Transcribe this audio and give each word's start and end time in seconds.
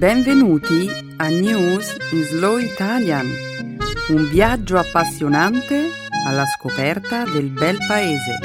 Benvenuti 0.00 0.88
a 1.18 1.28
News 1.28 1.94
in 2.12 2.22
Slow 2.22 2.56
Italian, 2.56 3.26
un 4.08 4.30
viaggio 4.30 4.78
appassionante 4.78 5.90
alla 6.26 6.46
scoperta 6.46 7.24
del 7.24 7.50
bel 7.50 7.76
paese. 7.86 8.38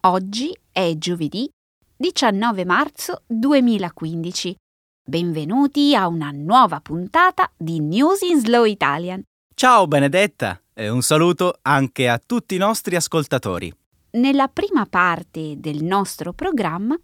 Oggi 0.00 0.58
è 0.72 0.94
giovedì 0.96 1.46
19 1.94 2.64
marzo 2.64 3.22
2015. 3.26 4.56
Benvenuti 5.04 5.94
a 5.94 6.06
una 6.06 6.30
nuova 6.30 6.80
puntata 6.80 7.52
di 7.54 7.80
News 7.80 8.22
in 8.22 8.40
Slow 8.40 8.64
Italian. 8.64 9.22
Ciao 9.58 9.88
Benedetta 9.88 10.62
e 10.72 10.88
un 10.88 11.02
saluto 11.02 11.58
anche 11.62 12.08
a 12.08 12.22
tutti 12.24 12.54
i 12.54 12.58
nostri 12.58 12.94
ascoltatori. 12.94 13.74
Nella 14.10 14.46
prima 14.46 14.86
parte 14.86 15.54
del 15.58 15.82
nostro 15.82 16.32
programma, 16.32 16.96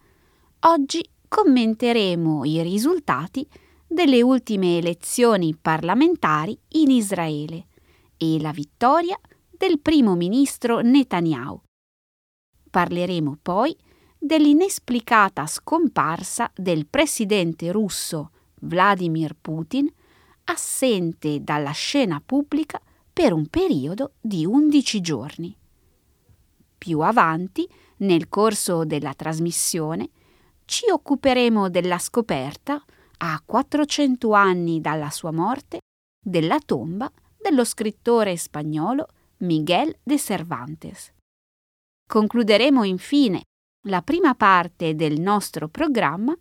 oggi 0.60 1.04
commenteremo 1.26 2.44
i 2.44 2.62
risultati 2.62 3.44
delle 3.88 4.22
ultime 4.22 4.78
elezioni 4.78 5.56
parlamentari 5.60 6.56
in 6.74 6.92
Israele 6.92 7.66
e 8.16 8.40
la 8.40 8.52
vittoria 8.52 9.18
del 9.50 9.80
primo 9.80 10.14
ministro 10.14 10.78
Netanyahu. 10.78 11.60
Parleremo 12.70 13.36
poi 13.42 13.76
dell'inesplicata 14.16 15.48
scomparsa 15.48 16.52
del 16.54 16.86
presidente 16.86 17.72
russo 17.72 18.30
Vladimir 18.60 19.34
Putin, 19.40 19.92
assente 20.44 21.42
dalla 21.42 21.72
scena 21.72 22.22
pubblica 22.24 22.80
per 23.12 23.32
un 23.32 23.46
periodo 23.46 24.12
di 24.20 24.44
11 24.44 25.00
giorni. 25.00 25.56
Più 26.76 27.00
avanti, 27.00 27.68
nel 27.98 28.28
corso 28.28 28.84
della 28.84 29.14
trasmissione, 29.14 30.10
ci 30.64 30.90
occuperemo 30.90 31.68
della 31.70 31.98
scoperta, 31.98 32.82
a 33.18 33.40
400 33.44 34.32
anni 34.32 34.80
dalla 34.80 35.10
sua 35.10 35.30
morte, 35.30 35.78
della 36.22 36.58
tomba 36.58 37.10
dello 37.40 37.64
scrittore 37.64 38.36
spagnolo 38.36 39.06
Miguel 39.38 39.96
de 40.02 40.18
Cervantes. 40.18 41.12
Concluderemo 42.06 42.84
infine 42.84 43.42
la 43.86 44.02
prima 44.02 44.34
parte 44.34 44.94
del 44.94 45.20
nostro 45.20 45.68
programma 45.68 46.36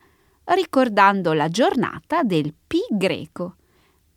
ricordando 0.45 1.33
la 1.33 1.47
giornata 1.47 2.23
del 2.23 2.53
Pi 2.53 2.81
greco, 2.89 3.55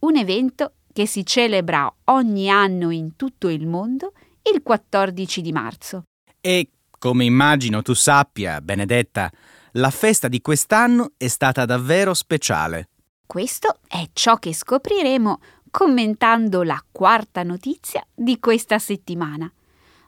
un 0.01 0.17
evento 0.17 0.73
che 0.93 1.07
si 1.07 1.25
celebra 1.27 1.93
ogni 2.05 2.49
anno 2.49 2.91
in 2.91 3.17
tutto 3.17 3.49
il 3.49 3.67
mondo 3.67 4.13
il 4.43 4.63
14 4.63 5.41
di 5.41 5.53
marzo. 5.53 6.05
E 6.41 6.71
come 6.99 7.25
immagino 7.25 7.83
tu 7.83 7.95
sappia, 7.95 8.61
Benedetta, 8.61 9.31
la 9.73 9.91
festa 9.91 10.29
di 10.29 10.41
quest'anno 10.41 11.13
è 11.17 11.29
stata 11.29 11.65
davvero 11.65 12.15
speciale. 12.15 12.89
Questo 13.27 13.81
è 13.87 14.09
ciò 14.13 14.37
che 14.37 14.55
scopriremo 14.55 15.41
commentando 15.71 16.63
la 16.63 16.83
quarta 16.91 17.43
notizia 17.43 18.07
di 18.15 18.39
questa 18.39 18.79
settimana. 18.79 19.53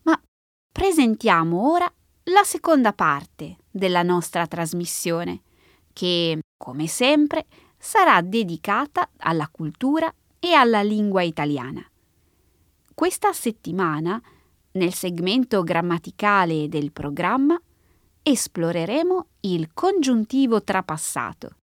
Ma 0.04 0.18
presentiamo 0.72 1.70
ora 1.70 1.92
la 2.24 2.44
seconda 2.44 2.92
parte 2.92 3.56
della 3.70 4.02
nostra 4.02 4.46
trasmissione, 4.46 5.42
che, 5.92 6.38
come 6.56 6.86
sempre, 6.86 7.46
sarà 7.78 8.20
dedicata 8.20 9.08
alla 9.18 9.48
cultura 9.48 10.12
e 10.38 10.52
alla 10.52 10.82
lingua 10.82 11.22
italiana. 11.22 11.84
Questa 12.94 13.32
settimana, 13.32 14.20
nel 14.72 14.92
segmento 14.92 15.62
grammaticale 15.62 16.68
del 16.68 16.92
programma, 16.92 17.60
esploreremo 18.22 19.26
il 19.40 19.70
congiuntivo 19.72 20.62
trapassato. 20.62 21.56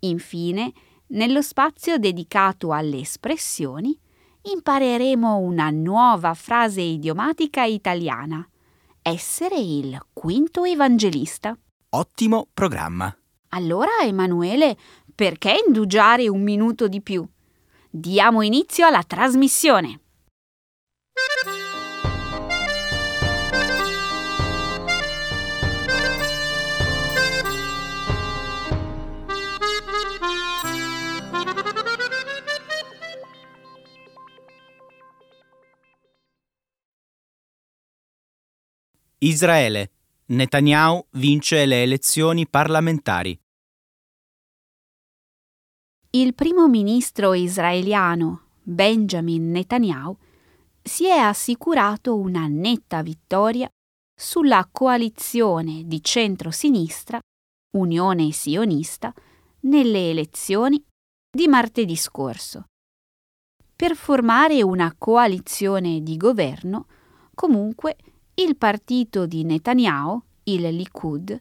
Infine, 0.00 0.72
nello 1.08 1.42
spazio 1.42 1.98
dedicato 1.98 2.72
alle 2.72 3.00
espressioni, 3.00 3.96
impareremo 4.42 5.36
una 5.36 5.70
nuova 5.70 6.34
frase 6.34 6.80
idiomatica 6.80 7.64
italiana 7.64 8.46
essere 9.02 9.58
il 9.58 10.00
quinto 10.12 10.64
evangelista. 10.64 11.58
Ottimo 11.90 12.46
programma. 12.54 13.14
Allora, 13.50 13.90
Emanuele, 14.02 14.76
perché 15.14 15.62
indugiare 15.66 16.28
un 16.28 16.42
minuto 16.42 16.88
di 16.88 17.00
più? 17.00 17.26
Diamo 17.90 18.42
inizio 18.42 18.86
alla 18.86 19.02
trasmissione. 19.02 20.00
Israele. 39.18 39.90
Netanyahu 40.26 41.06
vince 41.12 41.64
le 41.66 41.82
elezioni 41.82 42.48
parlamentari. 42.48 43.38
Il 46.14 46.34
primo 46.34 46.68
ministro 46.68 47.32
israeliano 47.32 48.48
Benjamin 48.62 49.50
Netanyahu 49.50 50.14
si 50.82 51.06
è 51.06 51.16
assicurato 51.16 52.18
una 52.18 52.46
netta 52.48 53.00
vittoria 53.00 53.66
sulla 54.14 54.68
coalizione 54.70 55.84
di 55.86 56.02
centro-sinistra 56.02 57.18
Unione 57.78 58.30
Sionista 58.30 59.14
nelle 59.60 60.10
elezioni 60.10 60.84
di 61.34 61.48
martedì 61.48 61.96
scorso. 61.96 62.66
Per 63.74 63.96
formare 63.96 64.62
una 64.62 64.94
coalizione 64.98 66.02
di 66.02 66.18
governo, 66.18 66.88
comunque, 67.34 67.96
il 68.34 68.58
partito 68.58 69.24
di 69.24 69.44
Netanyahu, 69.44 70.22
il 70.42 70.76
Likud, 70.76 71.40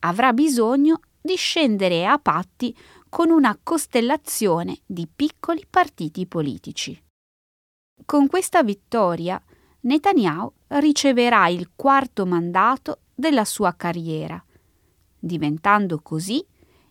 avrà 0.00 0.34
bisogno 0.34 1.00
di 1.18 1.36
scendere 1.36 2.04
a 2.04 2.18
patti 2.18 2.76
con 3.12 3.28
una 3.28 3.58
costellazione 3.62 4.78
di 4.86 5.06
piccoli 5.06 5.66
partiti 5.68 6.26
politici. 6.26 6.98
Con 8.06 8.26
questa 8.26 8.62
vittoria 8.62 9.38
Netanyahu 9.80 10.50
riceverà 10.68 11.46
il 11.48 11.72
quarto 11.76 12.24
mandato 12.24 13.00
della 13.14 13.44
sua 13.44 13.74
carriera, 13.74 14.42
diventando 15.18 16.00
così 16.00 16.42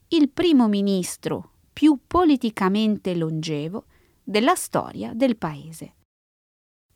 il 0.09 0.29
primo 0.29 0.67
ministro 0.67 1.53
più 1.73 1.97
politicamente 2.05 3.15
longevo 3.15 3.85
della 4.23 4.53
storia 4.53 5.13
del 5.15 5.37
paese. 5.37 5.95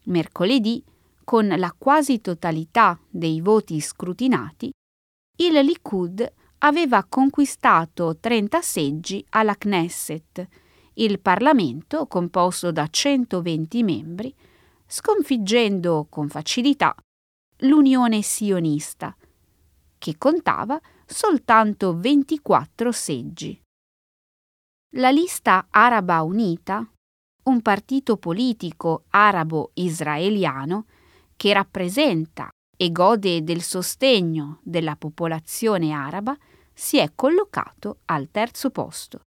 Mercoledì 0.04 0.84
con 1.24 1.48
la 1.48 1.74
quasi 1.76 2.22
totalità 2.22 3.00
dei 3.10 3.42
voti 3.42 3.82
scrutinati, 3.82 4.72
il 5.38 5.54
Likud 5.66 6.32
aveva 6.66 7.04
conquistato 7.04 8.18
30 8.20 8.62
seggi 8.62 9.24
alla 9.30 9.56
Knesset, 9.56 10.48
il 10.96 11.20
Parlamento 11.20 12.08
composto 12.08 12.72
da 12.72 12.88
120 12.88 13.84
membri, 13.84 14.34
sconfiggendo 14.88 16.08
con 16.10 16.28
facilità 16.28 16.96
l'Unione 17.60 18.24
sionista, 18.24 19.16
che 20.00 20.18
contava 20.18 20.80
soltanto 21.06 21.98
24 21.98 22.92
seggi. 22.92 23.62
La 24.96 25.12
lista 25.12 25.68
Araba 25.70 26.24
Unita, 26.24 26.84
un 27.44 27.62
partito 27.62 28.18
politico 28.18 29.04
arabo-israeliano, 29.10 30.86
che 31.36 31.54
rappresenta 31.54 32.50
e 32.76 32.92
gode 32.92 33.44
del 33.44 33.62
sostegno 33.62 34.60
della 34.64 34.96
popolazione 34.96 35.92
araba, 35.92 36.36
si 36.76 36.98
è 36.98 37.14
collocato 37.16 38.02
al 38.06 38.30
terzo 38.30 38.70
posto. 38.70 39.22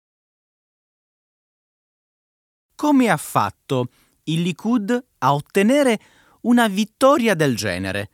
Come 2.75 3.09
ha 3.09 3.17
fatto 3.17 3.87
il 4.25 4.41
Likud 4.41 5.05
a 5.19 5.33
ottenere 5.33 5.99
una 6.41 6.67
vittoria 6.67 7.33
del 7.33 7.55
genere? 7.55 8.09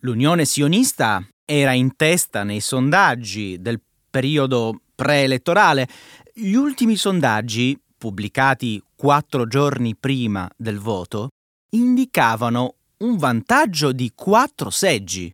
L'Unione 0.00 0.44
sionista 0.44 1.24
era 1.44 1.72
in 1.72 1.96
testa 1.96 2.42
nei 2.42 2.60
sondaggi 2.60 3.60
del 3.60 3.80
periodo 4.10 4.80
preelettorale. 4.94 5.88
Gli 6.34 6.54
ultimi 6.54 6.96
sondaggi, 6.96 7.80
pubblicati 7.96 8.82
quattro 8.94 9.46
giorni 9.46 9.96
prima 9.96 10.50
del 10.56 10.78
voto, 10.78 11.28
indicavano 11.70 12.74
un 12.98 13.16
vantaggio 13.16 13.92
di 13.92 14.12
quattro 14.14 14.70
seggi. 14.70 15.30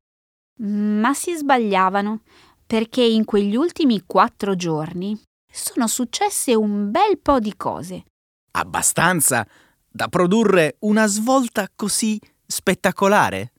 Ma 0.59 1.13
si 1.15 1.35
sbagliavano, 1.35 2.23
perché 2.67 3.03
in 3.03 3.25
quegli 3.25 3.55
ultimi 3.55 4.03
quattro 4.05 4.57
giorni 4.57 5.19
sono 5.51 5.87
successe 5.87 6.55
un 6.55 6.91
bel 6.91 7.19
po' 7.19 7.39
di 7.39 7.57
cose. 7.57 8.05
Abbastanza 8.53 9.47
da 9.89 10.09
produrre 10.09 10.77
una 10.81 11.07
svolta 11.07 11.71
così 11.75 12.21
spettacolare? 12.45 13.53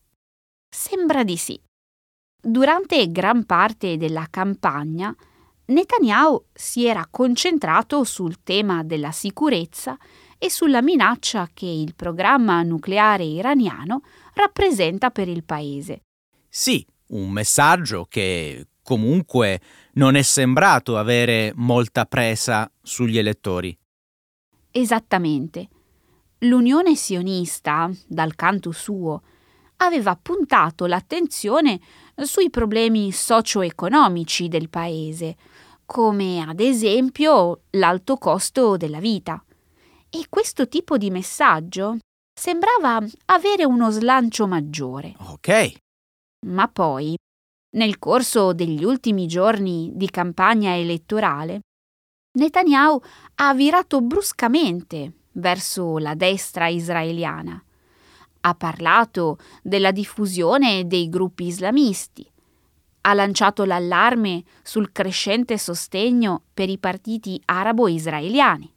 Sembra 0.70 1.24
di 1.24 1.38
sì. 1.38 1.60
Durante 2.40 3.12
gran 3.12 3.46
parte 3.46 3.98
della 3.98 4.28
campagna, 4.30 5.16
Netanyahu 5.66 6.46
si 6.54 6.86
era 6.86 7.08
concentrato 7.10 8.04
sul 8.04 8.44
tema 8.44 8.84
della 8.84 9.12
sicurezza 9.12 9.98
e 10.38 10.50
sulla 10.50 10.82
minaccia 10.82 11.50
che 11.52 11.66
il 11.66 11.96
programma 11.96 12.62
nucleare 12.62 13.24
iraniano 13.24 14.04
rappresenta 14.34 15.10
per 15.10 15.28
il 15.28 15.44
paese. 15.44 16.04
Sì, 16.48 16.86
un 17.08 17.32
messaggio 17.32 18.06
che 18.08 18.68
comunque 18.88 19.60
non 19.96 20.16
è 20.16 20.22
sembrato 20.22 20.98
avere 20.98 21.52
molta 21.56 22.06
presa 22.06 22.72
sugli 22.82 23.18
elettori. 23.18 23.78
Esattamente. 24.72 25.68
L'Unione 26.40 26.96
sionista, 26.96 27.92
dal 28.08 28.34
canto 28.36 28.72
suo, 28.72 29.24
aveva 29.78 30.16
puntato 30.16 30.86
l'attenzione 30.86 31.82
sui 32.16 32.50
problemi 32.50 33.12
socio-economici 33.12 34.48
del 34.48 34.70
paese, 34.70 35.36
come 35.86 36.40
ad 36.40 36.62
esempio 36.62 37.64
l'alto 37.72 38.16
costo 38.16 38.78
della 38.78 39.02
vita. 39.02 39.44
E 40.10 40.28
questo 40.30 40.70
tipo 40.70 40.98
di 40.98 41.10
messaggio 41.10 41.98
sembrava 42.34 43.06
avere 43.26 43.66
uno 43.66 43.90
slancio 43.90 44.48
maggiore. 44.48 45.14
Ok. 45.18 45.74
Ma 46.46 46.70
poi, 46.70 47.18
nel 47.72 48.00
corso 48.00 48.54
degli 48.54 48.84
ultimi 48.84 49.28
giorni 49.28 49.92
di 49.94 50.10
campagna 50.10 50.76
elettorale, 50.76 51.62
Netanyahu 52.38 53.02
ha 53.36 53.54
virato 53.54 54.02
bruscamente 54.02 55.12
verso 55.34 55.98
la 55.98 56.14
destra 56.14 56.68
israeliana. 56.68 57.62
Ha 58.42 58.56
parlato 58.56 59.38
della 59.62 59.92
diffusione 59.92 60.86
dei 60.88 61.10
gruppi 61.10 61.46
islamisti. 61.46 62.30
Ha 63.02 63.14
lanciato 63.14 63.66
l'allarme 63.66 64.44
sul 64.64 64.92
crescente 64.92 65.58
sostegno 65.58 66.44
per 66.54 66.70
i 66.70 66.78
partiti 66.78 67.42
arabo-israeliani. 67.44 68.74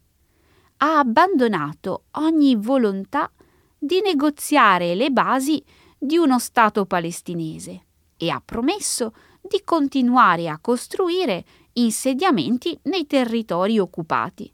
Ha 0.77 0.97
abbandonato 0.97 2.05
ogni 2.11 2.55
volontà 2.55 3.31
di 3.77 4.01
negoziare 4.01 4.95
le 4.95 5.11
basi 5.11 5.63
di 5.97 6.17
uno 6.17 6.39
Stato 6.39 6.85
palestinese 6.85 7.85
e 8.21 8.29
ha 8.29 8.39
promesso 8.43 9.15
di 9.41 9.63
continuare 9.65 10.47
a 10.47 10.59
costruire 10.59 11.43
insediamenti 11.73 12.77
nei 12.83 13.07
territori 13.07 13.79
occupati. 13.79 14.53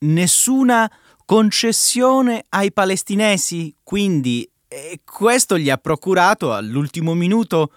Nessuna 0.00 0.92
concessione 1.24 2.44
ai 2.50 2.70
palestinesi, 2.70 3.74
quindi 3.82 4.46
e 4.68 5.00
questo 5.04 5.58
gli 5.58 5.70
ha 5.70 5.76
procurato 5.76 6.52
all'ultimo 6.52 7.14
minuto 7.14 7.72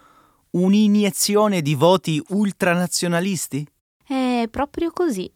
un'iniezione 0.51 1.61
di 1.61 1.75
voti 1.75 2.21
ultranazionalisti? 2.29 3.67
È 4.05 4.47
proprio 4.49 4.91
così. 4.91 5.29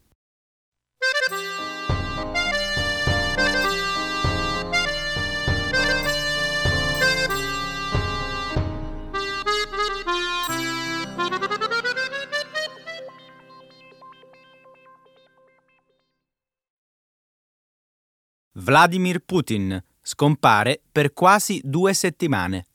Vladimir 18.60 19.20
Putin 19.20 19.82
scompare 20.02 20.82
per 20.92 21.14
quasi 21.14 21.62
due 21.64 21.94
settimane. 21.94 22.66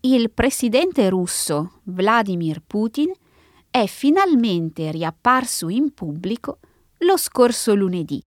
Il 0.00 0.30
presidente 0.30 1.10
russo 1.10 1.82
Vladimir 1.84 2.62
Putin 2.66 3.12
è 3.70 3.84
finalmente 3.84 4.90
riapparso 4.90 5.68
in 5.68 5.92
pubblico 5.92 6.60
lo 7.00 7.18
scorso 7.18 7.74
lunedì, 7.74 8.22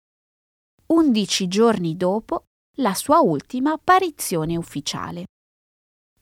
undici 0.87 1.47
giorni 1.47 1.95
dopo 1.95 2.45
la 2.77 2.95
sua 2.95 3.19
ultima 3.19 3.73
apparizione 3.73 4.57
ufficiale. 4.57 5.25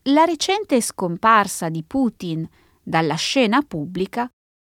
La 0.10 0.26
recente 0.26 0.82
scomparsa 0.82 1.70
di 1.70 1.84
Putin 1.84 2.46
dalla 2.84 3.16
scena 3.16 3.62
pubblica 3.62 4.30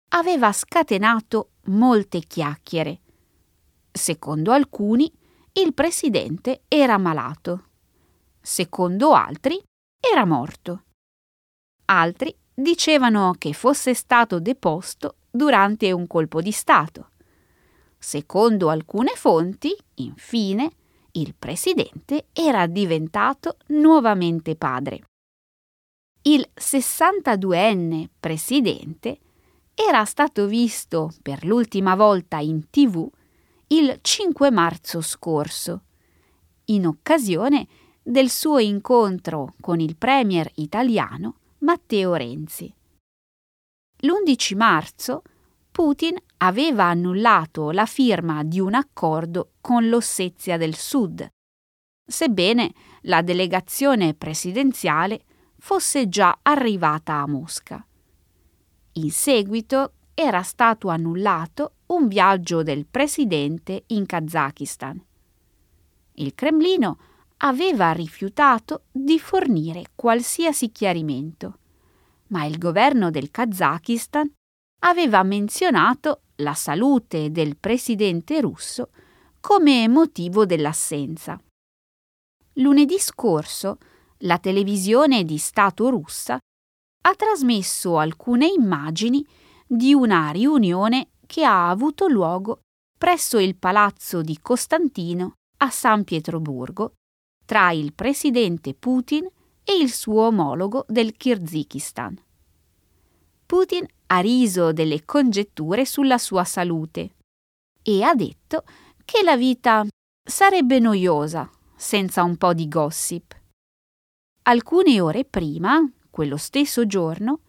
aveva 0.10 0.52
scatenato 0.52 1.54
molte 1.70 2.20
chiacchiere 2.20 3.02
Secondo 3.92 4.52
alcuni, 4.52 5.12
il 5.54 5.74
presidente 5.74 6.62
era 6.68 6.98
malato. 6.98 7.66
Secondo 8.40 9.14
altri, 9.14 9.62
era 10.00 10.26
morto. 10.26 10.84
Altri 11.86 12.34
dicevano 12.54 13.34
che 13.38 13.54
fosse 13.54 13.94
stato 13.94 14.40
deposto 14.40 15.18
durante 15.30 15.92
un 15.92 16.08
colpo 16.08 16.42
di 16.42 16.52
Stato. 16.52 17.10
Secondo 17.98 18.70
alcune 18.70 19.14
fonti, 19.16 19.76
infine, 19.96 20.72
il 21.14 21.36
presidente 21.38 22.28
era 22.32 22.68
diventato 22.68 23.58
nuovamente 23.68 24.56
padre. 24.56 25.04
Il 26.22 26.48
62enne 26.54 28.08
presidente 28.20 29.20
era 29.74 30.06
stato 30.06 30.46
visto 30.46 31.12
per 31.22 31.46
l'ultima 31.46 31.96
volta 31.96 32.38
in 32.40 32.70
tv 32.70 33.10
il 33.72 34.00
5 34.02 34.50
marzo 34.50 35.00
scorso, 35.00 35.84
in 36.66 36.88
occasione 36.88 37.68
del 38.02 38.32
suo 38.32 38.58
incontro 38.58 39.54
con 39.60 39.80
il 39.80 39.96
premier 39.96 40.50
italiano 40.56 41.36
Matteo 41.60 42.16
Renzi. 42.16 42.74
L'11 44.02 44.56
marzo 44.56 45.22
Putin 45.70 46.18
aveva 46.38 46.86
annullato 46.86 47.70
la 47.70 47.86
firma 47.86 48.44
di 48.44 48.60
un 48.60 48.74
accordo 48.74 49.52
con 49.62 49.88
l'Ossetia 49.88 50.58
del 50.58 50.76
Sud, 50.76 51.30
sebbene 52.04 52.74
la 53.02 53.22
delegazione 53.22 54.16
presidenziale 54.16 55.26
fosse 55.60 56.10
già 56.10 56.40
arrivata 56.42 57.16
a 57.16 57.28
Mosca. 57.28 57.86
In 58.94 59.12
seguito 59.12 59.94
era 60.16 60.42
stato 60.42 60.88
annullato 60.88 61.74
un 61.90 62.08
viaggio 62.08 62.62
del 62.62 62.86
presidente 62.86 63.84
in 63.88 64.06
Kazakistan. 64.06 65.04
Il 66.14 66.36
Cremlino 66.36 67.00
aveva 67.38 67.92
rifiutato 67.94 68.84
di 68.92 69.20
fornire 69.20 69.86
qualsiasi 69.96 70.72
chiarimento, 70.72 71.58
ma 72.28 72.46
il 72.46 72.58
governo 72.58 73.10
del 73.10 73.32
Kazakistan 73.32 74.32
aveva 74.82 75.24
menzionato 75.24 76.22
la 76.38 76.54
salute 76.54 77.32
del 77.32 77.58
presidente 77.58 78.40
russo 78.40 78.92
come 79.40 79.88
motivo 79.88 80.46
dell'assenza. 80.46 81.42
Lunedì 82.54 83.00
scorso 83.00 83.78
la 84.24 84.38
televisione 84.38 85.24
di 85.24 85.38
Stato 85.38 85.90
russa 85.90 86.38
ha 87.02 87.16
trasmesso 87.16 87.98
alcune 87.98 88.48
immagini 88.48 89.26
di 89.66 89.94
una 89.94 90.30
riunione 90.30 91.10
che 91.30 91.46
ha 91.46 91.70
avuto 91.70 92.08
luogo 92.08 92.62
presso 92.98 93.38
il 93.38 93.56
palazzo 93.56 94.24
di 94.24 94.40
Costantino 94.42 95.36
a 95.58 95.70
San 95.70 96.04
Pietroburgo 96.04 96.94
tra 97.46 97.70
il 97.70 97.94
presidente 97.94 98.74
Putin 98.74 99.30
e 99.64 99.78
il 99.78 99.92
suo 99.92 100.26
omologo 100.26 100.86
del 100.88 101.14
Kirghizistan. 101.14 102.20
Putin 103.46 103.86
ha 104.08 104.20
riso 104.22 104.74
delle 104.74 105.06
congetture 105.06 105.86
sulla 105.86 106.18
sua 106.18 106.44
salute 106.46 107.16
e 107.84 108.02
ha 108.02 108.16
detto 108.16 108.64
che 109.06 109.22
la 109.22 109.38
vita 109.38 109.86
sarebbe 110.28 110.80
noiosa 110.80 111.48
senza 111.76 112.24
un 112.24 112.38
po' 112.38 112.56
di 112.56 112.68
gossip. 112.68 113.40
Alcune 114.44 115.00
ore 115.00 115.26
prima, 115.26 115.80
quello 116.10 116.38
stesso 116.38 116.88
giorno, 116.88 117.42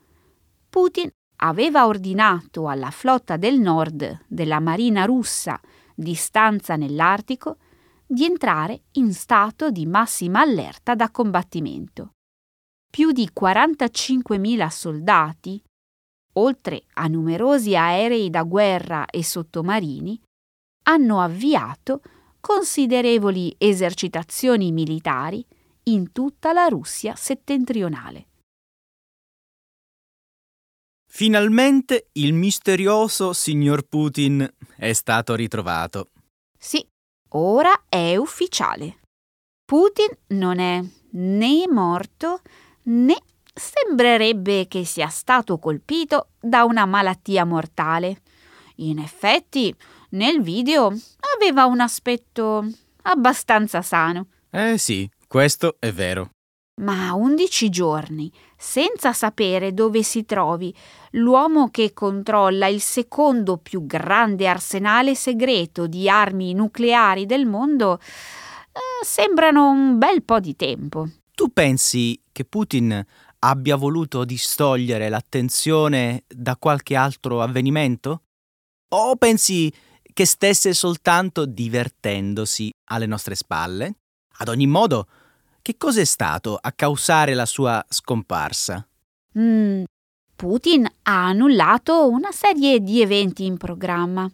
Putin 0.68 1.10
aveva 1.42 1.86
ordinato 1.86 2.68
alla 2.68 2.90
flotta 2.90 3.36
del 3.36 3.58
nord 3.58 4.24
della 4.26 4.60
marina 4.60 5.04
russa 5.04 5.60
di 5.94 6.14
stanza 6.14 6.76
nell'Artico 6.76 7.58
di 8.06 8.24
entrare 8.24 8.82
in 8.92 9.12
stato 9.12 9.70
di 9.70 9.86
massima 9.86 10.40
allerta 10.40 10.94
da 10.94 11.10
combattimento. 11.10 12.14
Più 12.90 13.12
di 13.12 13.30
45.000 13.32 14.68
soldati, 14.68 15.62
oltre 16.34 16.84
a 16.94 17.06
numerosi 17.06 17.76
aerei 17.76 18.30
da 18.30 18.42
guerra 18.42 19.06
e 19.06 19.22
sottomarini, 19.22 20.20
hanno 20.84 21.20
avviato 21.20 22.02
considerevoli 22.40 23.54
esercitazioni 23.58 24.72
militari 24.72 25.44
in 25.84 26.10
tutta 26.10 26.52
la 26.52 26.66
Russia 26.66 27.14
settentrionale. 27.14 28.29
Finalmente 31.12 32.08
il 32.12 32.32
misterioso 32.32 33.32
signor 33.32 33.82
Putin 33.82 34.48
è 34.76 34.92
stato 34.92 35.34
ritrovato. 35.34 36.10
Sì, 36.56 36.86
Ora 37.34 37.84
è 37.88 38.16
ufficiale. 38.16 38.98
Putin 39.64 40.08
non 40.28 40.58
è 40.58 40.82
né 41.10 41.68
morto 41.68 42.40
né 42.84 43.16
sembrerebbe 43.54 44.66
che 44.66 44.84
sia 44.84 45.06
stato 45.08 45.58
colpito 45.58 46.30
da 46.40 46.64
una 46.64 46.86
malattia 46.86 47.44
mortale. 47.44 48.22
In 48.76 48.98
effetti, 48.98 49.72
nel 50.10 50.42
video 50.42 50.92
aveva 51.36 51.66
un 51.66 51.78
aspetto 51.78 52.66
abbastanza 53.02 53.80
sano. 53.80 54.26
Eh 54.50 54.76
sì, 54.76 55.08
questo 55.28 55.76
è 55.78 55.92
vero. 55.92 56.30
Ma 56.80 57.12
undici 57.12 57.68
giorni, 57.68 58.32
senza 58.56 59.12
sapere 59.12 59.74
dove 59.74 60.02
si 60.02 60.24
trovi, 60.24 60.74
l'uomo 61.12 61.68
che 61.68 61.92
controlla 61.92 62.68
il 62.68 62.80
secondo 62.80 63.58
più 63.58 63.84
grande 63.84 64.46
arsenale 64.46 65.14
segreto 65.14 65.86
di 65.86 66.08
armi 66.08 66.54
nucleari 66.54 67.26
del 67.26 67.46
mondo, 67.46 67.98
eh, 67.98 69.04
sembrano 69.04 69.68
un 69.68 69.98
bel 69.98 70.22
po' 70.22 70.40
di 70.40 70.56
tempo. 70.56 71.08
Tu 71.34 71.52
pensi 71.52 72.18
che 72.32 72.44
Putin 72.44 73.04
abbia 73.40 73.76
voluto 73.76 74.24
distogliere 74.24 75.08
l'attenzione 75.08 76.24
da 76.26 76.56
qualche 76.56 76.96
altro 76.96 77.42
avvenimento? 77.42 78.22
O 78.92 79.16
pensi 79.16 79.72
che 80.12 80.24
stesse 80.24 80.72
soltanto 80.72 81.44
divertendosi 81.44 82.70
alle 82.90 83.06
nostre 83.06 83.34
spalle? 83.34 83.96
Ad 84.38 84.48
ogni 84.48 84.66
modo, 84.66 85.06
che 85.70 85.76
cos'è 85.76 86.04
stato 86.04 86.58
a 86.60 86.72
causare 86.72 87.34
la 87.34 87.46
sua 87.46 87.84
scomparsa? 87.88 88.84
Mm, 89.38 89.84
Putin 90.34 90.84
ha 91.02 91.26
annullato 91.26 92.08
una 92.08 92.32
serie 92.32 92.80
di 92.80 93.00
eventi 93.00 93.44
in 93.44 93.56
programma 93.56 94.28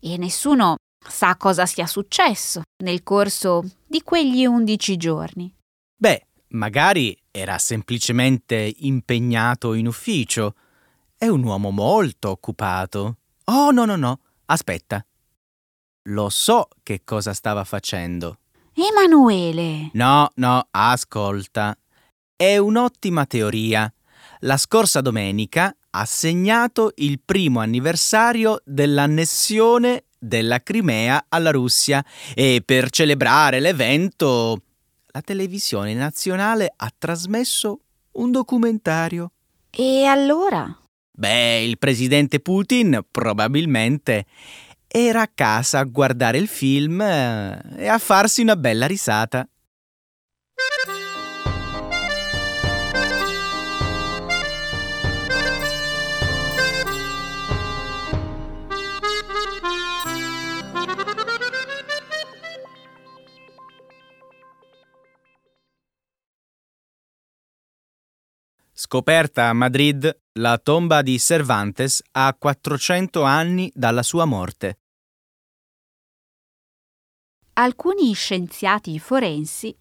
e 0.00 0.16
nessuno 0.16 0.76
sa 1.06 1.36
cosa 1.36 1.66
sia 1.66 1.86
successo 1.86 2.62
nel 2.82 3.02
corso 3.02 3.64
di 3.86 4.00
quegli 4.02 4.46
undici 4.46 4.96
giorni. 4.96 5.52
Beh, 5.94 6.26
magari 6.48 7.16
era 7.30 7.58
semplicemente 7.58 8.74
impegnato 8.78 9.74
in 9.74 9.88
ufficio. 9.88 10.54
È 11.18 11.26
un 11.26 11.42
uomo 11.42 11.70
molto 11.70 12.30
occupato. 12.30 13.18
Oh, 13.44 13.70
no, 13.72 13.84
no, 13.84 13.96
no. 13.96 14.20
Aspetta. 14.46 15.04
Lo 16.04 16.30
so 16.30 16.68
che 16.82 17.02
cosa 17.04 17.34
stava 17.34 17.64
facendo. 17.64 18.38
Emanuele! 18.80 19.90
No, 19.94 20.30
no, 20.36 20.68
ascolta. 20.70 21.76
È 22.36 22.58
un'ottima 22.58 23.26
teoria. 23.26 23.92
La 24.42 24.56
scorsa 24.56 25.00
domenica 25.00 25.74
ha 25.90 26.04
segnato 26.04 26.92
il 26.98 27.18
primo 27.24 27.58
anniversario 27.58 28.60
dell'annessione 28.64 30.04
della 30.16 30.62
Crimea 30.62 31.26
alla 31.28 31.50
Russia 31.50 32.04
e 32.36 32.62
per 32.64 32.90
celebrare 32.90 33.58
l'evento 33.58 34.62
la 35.06 35.22
televisione 35.22 35.92
nazionale 35.94 36.72
ha 36.76 36.92
trasmesso 36.96 37.80
un 38.12 38.30
documentario. 38.30 39.32
E 39.70 40.04
allora? 40.04 40.72
Beh, 41.10 41.64
il 41.64 41.78
presidente 41.78 42.38
Putin 42.38 43.00
probabilmente 43.10 44.26
era 44.88 45.22
a 45.22 45.30
casa 45.32 45.80
a 45.80 45.84
guardare 45.84 46.38
il 46.38 46.48
film 46.48 47.00
eh, 47.00 47.60
e 47.76 47.86
a 47.86 47.98
farsi 47.98 48.40
una 48.42 48.56
bella 48.56 48.86
risata. 48.86 49.46
Scoperta 68.90 69.50
a 69.50 69.52
Madrid 69.52 70.18
la 70.38 70.56
tomba 70.56 71.02
di 71.02 71.18
Cervantes 71.18 72.02
a 72.12 72.34
400 72.34 73.22
anni 73.22 73.70
dalla 73.74 74.02
sua 74.02 74.24
morte. 74.24 74.78
Alcuni 77.52 78.14
scienziati 78.14 78.98
forensi 78.98 79.76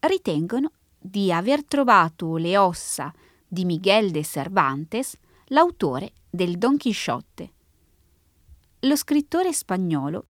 ritengono 0.00 0.72
di 0.98 1.32
aver 1.32 1.64
trovato 1.64 2.36
le 2.36 2.58
ossa 2.58 3.14
di 3.46 3.64
Miguel 3.64 4.10
de 4.10 4.24
Cervantes, 4.24 5.16
l'autore 5.50 6.14
del 6.28 6.58
Don 6.58 6.76
Chisciotte. 6.78 7.52
Lo 8.80 8.96
scrittore 8.96 9.52
spagnolo 9.52 10.24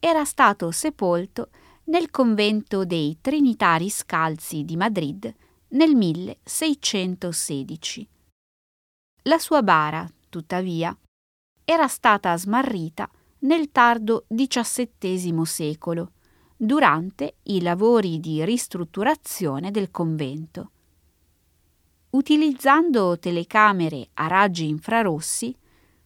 era 0.00 0.24
stato 0.24 0.70
sepolto 0.70 1.50
nel 1.84 2.08
convento 2.08 2.86
dei 2.86 3.18
Trinitari 3.20 3.90
Scalzi 3.90 4.64
di 4.64 4.76
Madrid 4.78 5.34
nel 5.68 5.94
1616. 5.94 8.08
La 9.22 9.38
sua 9.38 9.62
bara, 9.62 10.06
tuttavia, 10.28 10.94
era 11.64 11.88
stata 11.88 12.36
smarrita 12.36 13.10
nel 13.40 13.72
tardo 13.72 14.26
XVII 14.28 15.44
secolo, 15.44 16.12
durante 16.56 17.36
i 17.44 17.60
lavori 17.60 18.20
di 18.20 18.44
ristrutturazione 18.44 19.70
del 19.70 19.90
convento. 19.90 20.70
Utilizzando 22.10 23.18
telecamere 23.18 24.08
a 24.14 24.26
raggi 24.26 24.68
infrarossi, 24.68 25.54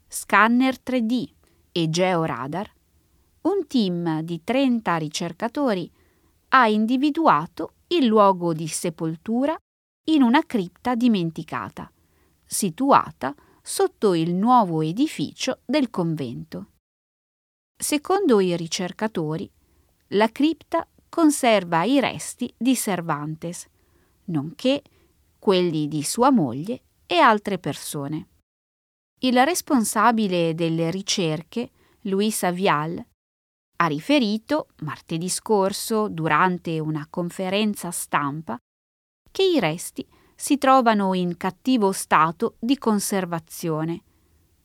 scanner 0.08 0.76
3D 0.82 1.28
e 1.70 1.88
georadar, 1.88 2.72
un 3.42 3.66
team 3.66 4.22
di 4.22 4.42
30 4.42 4.96
ricercatori 4.96 5.90
ha 6.48 6.66
individuato 6.66 7.74
il 7.92 8.06
luogo 8.06 8.52
di 8.52 8.68
sepoltura 8.68 9.56
in 10.10 10.22
una 10.22 10.44
cripta 10.44 10.94
dimenticata, 10.94 11.90
situata 12.44 13.34
sotto 13.62 14.14
il 14.14 14.34
nuovo 14.34 14.80
edificio 14.80 15.60
del 15.64 15.90
convento. 15.90 16.72
Secondo 17.76 18.40
i 18.40 18.56
ricercatori, 18.56 19.50
la 20.08 20.28
cripta 20.30 20.86
conserva 21.08 21.82
i 21.84 21.98
resti 21.98 22.52
di 22.56 22.76
Cervantes, 22.76 23.66
nonché 24.26 24.82
quelli 25.38 25.88
di 25.88 26.02
sua 26.02 26.30
moglie 26.30 26.82
e 27.06 27.16
altre 27.16 27.58
persone. 27.58 28.28
Il 29.20 29.44
responsabile 29.44 30.54
delle 30.54 30.90
ricerche, 30.90 31.70
Luisa 32.02 32.50
Vial, 32.52 33.04
ha 33.80 33.86
riferito 33.86 34.68
martedì 34.80 35.30
scorso, 35.30 36.08
durante 36.08 36.78
una 36.78 37.06
conferenza 37.08 37.90
stampa, 37.90 38.58
che 39.30 39.42
i 39.42 39.58
resti 39.58 40.06
si 40.34 40.58
trovano 40.58 41.14
in 41.14 41.38
cattivo 41.38 41.90
stato 41.92 42.56
di 42.58 42.76
conservazione, 42.76 44.02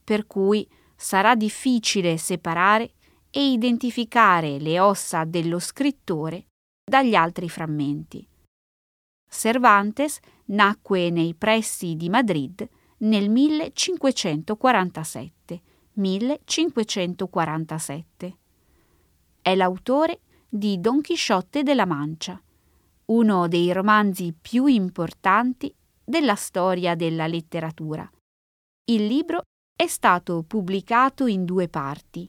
per 0.04 0.28
cui 0.28 0.70
sarà 0.96 1.34
difficile 1.36 2.18
separare 2.18 2.96
e 3.30 3.52
identificare 3.52 4.60
le 4.60 4.82
ossa 4.82 5.24
dello 5.24 5.60
scrittore 5.60 6.48
dagli 6.84 7.16
altri 7.16 7.48
frammenti. 7.50 8.28
Cervantes 9.30 10.20
nacque 10.46 11.10
nei 11.10 11.36
pressi 11.36 11.96
di 11.96 12.10
Madrid 12.10 12.68
nel 12.98 13.30
1547. 13.30 15.62
1547 15.94 18.38
è 19.46 19.54
l'autore 19.54 20.22
di 20.50 20.82
Don 20.82 21.02
Chisciotte 21.02 21.62
della 21.62 21.86
Mancia, 21.86 22.42
uno 23.06 23.48
dei 23.48 23.72
romanzi 23.72 24.34
più 24.34 24.66
importanti 24.66 25.72
della 26.04 26.34
storia 26.34 26.96
della 26.96 27.28
letteratura. 27.28 28.12
Il 28.86 29.06
libro 29.06 29.44
è 29.76 29.86
stato 29.86 30.44
pubblicato 30.48 31.28
in 31.28 31.46
due 31.46 31.68
parti, 31.68 32.28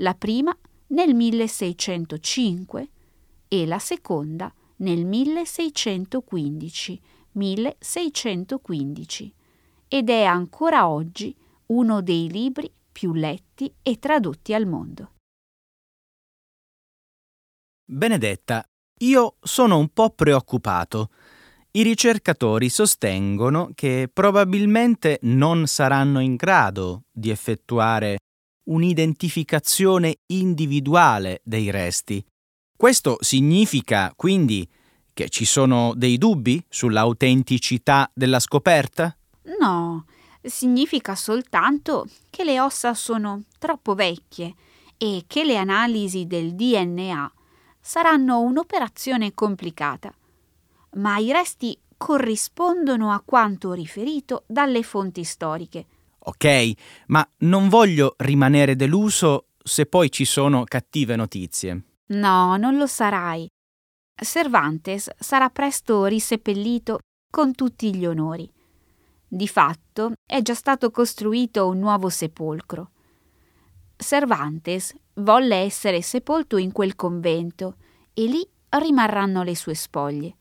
la 0.00 0.14
prima 0.14 0.52
nel 0.88 1.14
1605 1.14 2.90
e 3.46 3.64
la 3.64 3.78
seconda 3.78 4.52
nel 4.78 5.06
1615, 5.06 7.00
1615 7.30 9.34
ed 9.86 10.10
è 10.10 10.24
ancora 10.24 10.88
oggi 10.88 11.32
uno 11.66 12.02
dei 12.02 12.28
libri 12.28 12.68
più 12.90 13.12
letti 13.12 13.72
e 13.80 14.00
tradotti 14.00 14.54
al 14.54 14.66
mondo. 14.66 15.12
Benedetta, 17.90 18.62
io 18.98 19.36
sono 19.40 19.78
un 19.78 19.88
po' 19.88 20.10
preoccupato. 20.10 21.08
I 21.70 21.82
ricercatori 21.82 22.68
sostengono 22.68 23.70
che 23.74 24.10
probabilmente 24.12 25.18
non 25.22 25.66
saranno 25.66 26.20
in 26.20 26.36
grado 26.36 27.04
di 27.10 27.30
effettuare 27.30 28.18
un'identificazione 28.64 30.18
individuale 30.26 31.40
dei 31.44 31.70
resti. 31.70 32.22
Questo 32.76 33.16
significa 33.20 34.12
quindi 34.14 34.68
che 35.14 35.30
ci 35.30 35.46
sono 35.46 35.94
dei 35.96 36.18
dubbi 36.18 36.62
sull'autenticità 36.68 38.10
della 38.12 38.38
scoperta? 38.38 39.16
No, 39.58 40.04
significa 40.42 41.14
soltanto 41.14 42.06
che 42.28 42.44
le 42.44 42.60
ossa 42.60 42.92
sono 42.92 43.44
troppo 43.58 43.94
vecchie 43.94 44.54
e 44.98 45.24
che 45.26 45.44
le 45.44 45.56
analisi 45.56 46.26
del 46.26 46.54
DNA 46.54 47.32
saranno 47.88 48.40
un'operazione 48.40 49.32
complicata, 49.32 50.12
ma 50.96 51.16
i 51.16 51.32
resti 51.32 51.74
corrispondono 51.96 53.12
a 53.12 53.22
quanto 53.24 53.72
riferito 53.72 54.44
dalle 54.46 54.82
fonti 54.82 55.24
storiche. 55.24 55.86
Ok, 56.18 56.72
ma 57.06 57.26
non 57.38 57.70
voglio 57.70 58.14
rimanere 58.18 58.76
deluso 58.76 59.46
se 59.56 59.86
poi 59.86 60.10
ci 60.10 60.26
sono 60.26 60.64
cattive 60.64 61.16
notizie. 61.16 61.82
No, 62.08 62.58
non 62.58 62.76
lo 62.76 62.86
sarai. 62.86 63.48
Cervantes 64.14 65.08
sarà 65.18 65.48
presto 65.48 66.04
riseppellito 66.04 66.98
con 67.30 67.54
tutti 67.54 67.96
gli 67.96 68.04
onori. 68.04 68.52
Di 69.26 69.48
fatto 69.48 70.12
è 70.26 70.42
già 70.42 70.54
stato 70.54 70.90
costruito 70.90 71.66
un 71.66 71.78
nuovo 71.78 72.10
sepolcro. 72.10 72.90
Cervantes 74.00 74.94
volle 75.14 75.56
essere 75.56 76.02
sepolto 76.02 76.56
in 76.56 76.70
quel 76.70 76.94
convento 76.94 77.74
e 78.14 78.26
lì 78.26 78.48
rimarranno 78.68 79.42
le 79.42 79.56
sue 79.56 79.74
spoglie. 79.74 80.36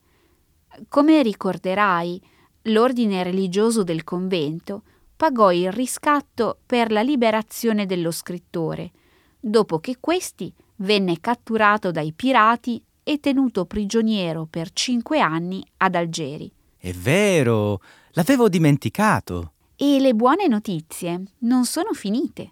Come 0.87 1.23
ricorderai, 1.23 2.21
l'ordine 2.63 3.23
religioso 3.23 3.83
del 3.83 4.03
convento 4.03 4.83
pagò 5.15 5.51
il 5.51 5.71
riscatto 5.71 6.59
per 6.65 6.91
la 6.91 7.01
liberazione 7.01 7.87
dello 7.87 8.11
scrittore, 8.11 8.91
dopo 9.39 9.79
che 9.79 9.97
questi 9.99 10.53
venne 10.77 11.19
catturato 11.19 11.89
dai 11.89 12.13
pirati 12.13 12.81
e 13.01 13.19
tenuto 13.19 13.65
prigioniero 13.65 14.45
per 14.47 14.71
cinque 14.71 15.19
anni 15.19 15.65
ad 15.77 15.95
Algeri. 15.95 16.51
È 16.77 16.91
vero, 16.91 17.81
l'avevo 18.11 18.49
dimenticato. 18.49 19.53
E 19.75 19.99
le 19.99 20.13
buone 20.13 20.47
notizie 20.47 21.23
non 21.39 21.65
sono 21.65 21.93
finite. 21.93 22.51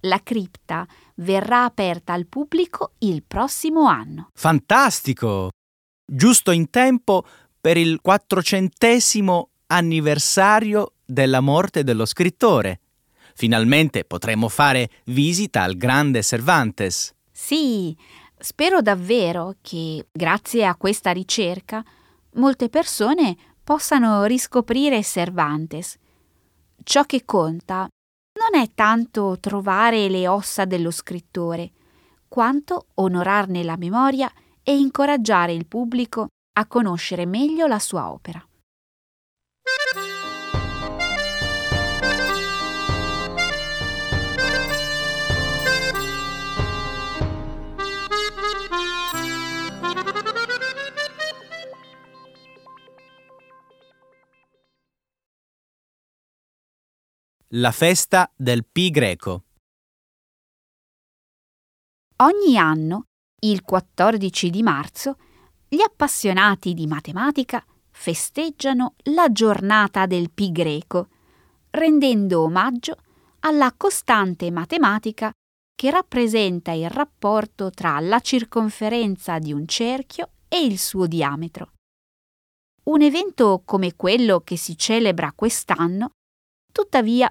La 0.00 0.20
cripta 0.22 0.86
verrà 1.16 1.64
aperta 1.64 2.12
al 2.12 2.26
pubblico 2.26 2.92
il 2.98 3.22
prossimo 3.26 3.86
anno. 3.86 4.30
Fantastico! 4.34 5.50
Giusto 6.04 6.50
in 6.50 6.70
tempo 6.70 7.24
per 7.60 7.76
il 7.76 8.00
quattrocentesimo 8.00 9.50
anniversario 9.66 10.94
della 11.04 11.40
morte 11.40 11.84
dello 11.84 12.06
scrittore. 12.06 12.80
Finalmente 13.34 14.04
potremo 14.04 14.48
fare 14.48 14.90
visita 15.06 15.62
al 15.62 15.76
grande 15.76 16.22
Cervantes. 16.22 17.14
Sì, 17.30 17.96
spero 18.38 18.80
davvero 18.82 19.56
che, 19.60 20.06
grazie 20.10 20.66
a 20.66 20.74
questa 20.76 21.10
ricerca, 21.10 21.84
molte 22.34 22.68
persone 22.68 23.36
possano 23.62 24.24
riscoprire 24.24 25.02
Cervantes. 25.02 25.96
Ciò 26.82 27.04
che 27.04 27.24
conta 27.24 27.88
non 28.50 28.60
è 28.60 28.70
tanto 28.74 29.38
trovare 29.38 30.08
le 30.08 30.26
ossa 30.26 30.64
dello 30.64 30.90
scrittore, 30.90 31.70
quanto 32.26 32.86
onorarne 32.94 33.62
la 33.62 33.76
memoria 33.76 34.30
e 34.62 34.76
incoraggiare 34.76 35.52
il 35.52 35.66
pubblico 35.66 36.26
a 36.58 36.66
conoscere 36.66 37.26
meglio 37.26 37.68
la 37.68 37.78
sua 37.78 38.10
opera. 38.10 38.44
La 57.54 57.72
festa 57.72 58.30
del 58.36 58.64
Pi 58.64 58.90
greco. 58.90 59.42
Ogni 62.18 62.56
anno, 62.56 63.06
il 63.40 63.62
14 63.62 64.50
di 64.50 64.62
marzo, 64.62 65.16
gli 65.66 65.80
appassionati 65.80 66.74
di 66.74 66.86
matematica 66.86 67.60
festeggiano 67.90 68.94
la 69.06 69.32
giornata 69.32 70.06
del 70.06 70.30
Pi 70.30 70.52
greco, 70.52 71.08
rendendo 71.70 72.42
omaggio 72.42 72.94
alla 73.40 73.74
costante 73.76 74.48
matematica 74.52 75.32
che 75.74 75.90
rappresenta 75.90 76.70
il 76.70 76.88
rapporto 76.88 77.70
tra 77.70 77.98
la 77.98 78.20
circonferenza 78.20 79.40
di 79.40 79.52
un 79.52 79.66
cerchio 79.66 80.34
e 80.46 80.64
il 80.64 80.78
suo 80.78 81.08
diametro. 81.08 81.72
Un 82.84 83.02
evento 83.02 83.62
come 83.64 83.96
quello 83.96 84.38
che 84.38 84.56
si 84.56 84.78
celebra 84.78 85.32
quest'anno, 85.34 86.12
tuttavia, 86.70 87.28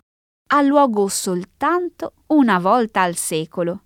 ha 0.51 0.62
luogo 0.62 1.07
soltanto 1.09 2.13
una 2.27 2.57
volta 2.57 3.01
al 3.01 3.15
secolo. 3.15 3.83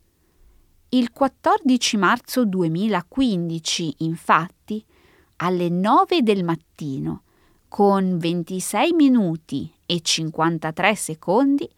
Il 0.89 1.11
14 1.11 1.97
marzo 1.97 2.45
2015, 2.45 3.95
infatti, 3.99 4.81
alle 5.37 5.67
9 5.67 6.21
del 6.21 6.43
mattino, 6.45 7.23
con 7.67 8.17
26 8.17 8.93
minuti 8.93 9.69
e 9.85 9.99
53 10.01 10.95
secondi, 10.95 11.69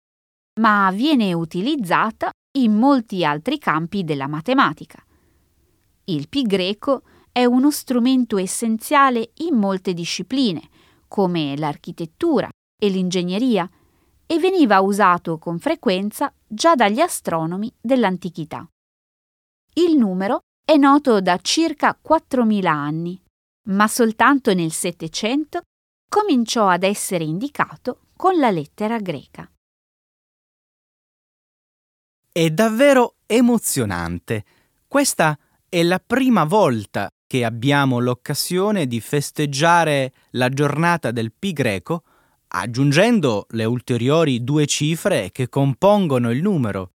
ma 0.61 0.89
viene 0.91 1.33
utilizzata 1.33 2.31
in 2.57 2.73
molti 2.73 3.25
altri 3.25 3.57
campi 3.57 4.03
della 4.03 4.27
matematica. 4.27 5.03
Il 6.05 6.27
pi 6.27 6.43
greco 6.43 7.03
è 7.31 7.45
uno 7.45 7.71
strumento 7.71 8.37
essenziale 8.37 9.31
in 9.37 9.55
molte 9.55 9.93
discipline, 9.93 10.69
come 11.07 11.55
l'architettura 11.57 12.49
e 12.77 12.89
l'ingegneria, 12.89 13.69
e 14.25 14.39
veniva 14.39 14.81
usato 14.81 15.37
con 15.37 15.59
frequenza 15.59 16.33
già 16.45 16.75
dagli 16.75 16.99
astronomi 16.99 17.71
dell'antichità. 17.79 18.67
Il 19.75 19.97
numero 19.97 20.39
è 20.65 20.75
noto 20.77 21.21
da 21.21 21.37
circa 21.41 21.99
4.000 22.03 22.65
anni, 22.65 23.21
ma 23.69 23.87
soltanto 23.87 24.53
nel 24.53 24.71
Settecento 24.71 25.61
cominciò 26.09 26.67
ad 26.67 26.83
essere 26.83 27.23
indicato 27.23 28.07
con 28.15 28.37
la 28.37 28.51
lettera 28.51 28.97
greca. 28.99 29.49
È 32.31 32.49
davvero 32.49 33.15
emozionante. 33.25 34.45
Questa 34.87 35.37
è 35.73 35.81
la 35.81 35.97
prima 35.97 36.43
volta 36.43 37.09
che 37.25 37.43
abbiamo 37.43 37.97
l'occasione 37.97 38.85
di 38.85 38.99
festeggiare 39.01 40.13
la 40.33 40.49
giornata 40.49 41.09
del 41.09 41.31
Pi 41.33 41.51
greco, 41.51 42.03
aggiungendo 42.49 43.47
le 43.49 43.65
ulteriori 43.65 44.43
due 44.43 44.67
cifre 44.67 45.31
che 45.31 45.49
compongono 45.49 46.29
il 46.29 46.43
numero. 46.43 46.91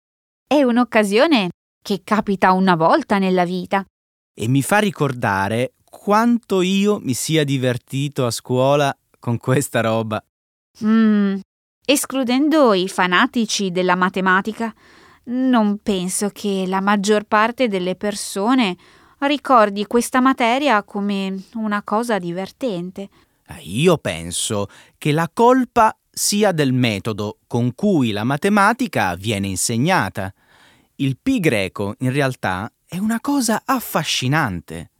È 0.45 0.61
un'occasione 0.61 1.49
che 1.81 2.01
capita 2.03 2.51
una 2.51 2.75
volta 2.75 3.17
nella 3.17 3.45
vita. 3.45 3.83
E 4.31 4.47
mi 4.47 4.61
fa 4.61 4.77
ricordare 4.77 5.73
quanto 5.83 6.61
io 6.61 6.99
mi 6.99 7.15
sia 7.15 7.43
divertito 7.43 8.27
a 8.27 8.31
scuola 8.31 8.95
con 9.17 9.39
questa 9.39 9.81
roba. 9.81 10.23
Mm, 10.83 11.37
escludendo 11.83 12.75
i 12.75 12.87
fanatici 12.87 13.71
della 13.71 13.95
matematica, 13.95 14.71
non 15.27 15.79
penso 15.81 16.29
che 16.29 16.65
la 16.67 16.81
maggior 16.81 17.23
parte 17.23 17.67
delle 17.67 17.95
persone 17.95 18.75
ricordi 19.19 19.85
questa 19.85 20.19
materia 20.19 20.83
come 20.83 21.43
una 21.53 21.81
cosa 21.83 22.19
divertente. 22.19 23.09
Io 23.61 23.97
penso 23.97 24.67
che 24.97 25.11
la 25.11 25.29
colpa 25.33 25.97
sia 26.09 26.51
del 26.51 26.73
metodo 26.73 27.39
con 27.47 27.73
cui 27.73 28.11
la 28.11 28.23
matematica 28.23 29.15
viene 29.15 29.47
insegnata. 29.47 30.33
Il 30.95 31.17
pi 31.21 31.39
greco 31.39 31.95
in 31.99 32.11
realtà 32.11 32.71
è 32.85 32.97
una 32.97 33.19
cosa 33.19 33.61
affascinante. 33.65 34.91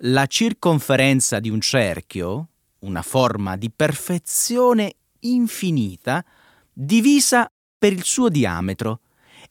La 0.00 0.26
circonferenza 0.26 1.40
di 1.40 1.48
un 1.48 1.60
cerchio, 1.60 2.48
una 2.80 3.02
forma 3.02 3.56
di 3.56 3.70
perfezione 3.70 4.94
infinita, 5.20 6.24
divisa 6.72 7.50
per 7.78 7.92
il 7.92 8.04
suo 8.04 8.28
diametro. 8.28 9.00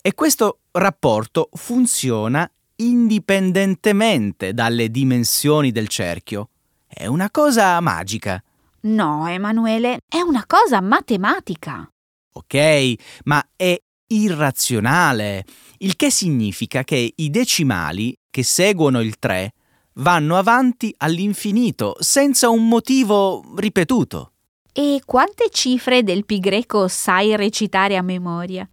E 0.06 0.13
questo 0.13 0.60
rapporto 0.74 1.50
funziona 1.54 2.48
indipendentemente 2.76 4.54
dalle 4.54 4.91
dimensioni 4.91 5.72
del 5.72 5.88
cerchio. 5.88 6.50
È 6.86 7.08
una 7.08 7.32
cosa 7.32 7.80
magica. 7.80 8.39
No, 8.82 9.28
Emanuele, 9.28 10.02
è 10.08 10.20
una 10.20 10.44
cosa 10.46 10.80
matematica. 10.80 11.89
Ok, 12.34 12.94
ma 13.24 13.44
è 13.56 13.76
irrazionale, 14.06 15.44
il 15.80 15.96
che 15.96 16.12
significa 16.12 16.84
che 16.84 17.13
i 17.15 17.30
decimali 17.32 18.15
che 18.30 18.44
seguono 18.44 19.02
il 19.02 19.18
3 19.18 19.54
vanno 19.94 20.36
avanti 20.36 20.94
all'infinito 20.98 21.96
senza 21.98 22.50
un 22.50 22.68
motivo 22.68 23.44
ripetuto. 23.56 24.34
E 24.72 25.02
quante 25.04 25.50
cifre 25.50 26.04
del 26.04 26.26
pi 26.26 26.38
greco 26.38 26.88
sai 26.88 27.36
recitare 27.36 27.98
a 27.98 28.04
memoria? 28.04 28.70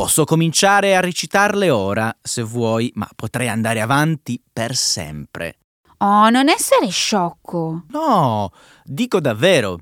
Posso 0.00 0.24
cominciare 0.24 0.96
a 0.96 1.00
recitarle 1.00 1.68
ora, 1.68 2.16
se 2.22 2.40
vuoi, 2.40 2.90
ma 2.94 3.06
potrei 3.14 3.48
andare 3.48 3.82
avanti 3.82 4.42
per 4.50 4.74
sempre. 4.74 5.58
Oh, 5.98 6.30
non 6.30 6.48
essere 6.48 6.88
sciocco. 6.88 7.84
No, 7.90 8.50
dico 8.82 9.20
davvero. 9.20 9.78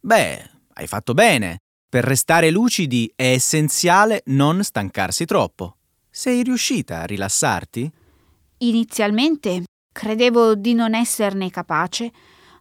Beh, 0.00 0.50
hai 0.74 0.86
fatto 0.86 1.12
bene. 1.12 1.58
Per 1.88 2.02
restare 2.02 2.50
lucidi 2.50 3.12
è 3.14 3.32
essenziale 3.32 4.22
non 4.26 4.64
stancarsi 4.64 5.24
troppo. 5.24 5.76
Sei 6.10 6.42
riuscita 6.42 7.02
a 7.02 7.04
rilassarti? 7.04 7.90
Inizialmente 8.58 9.64
credevo 9.92 10.54
di 10.54 10.74
non 10.74 10.94
esserne 10.94 11.50
capace, 11.50 12.10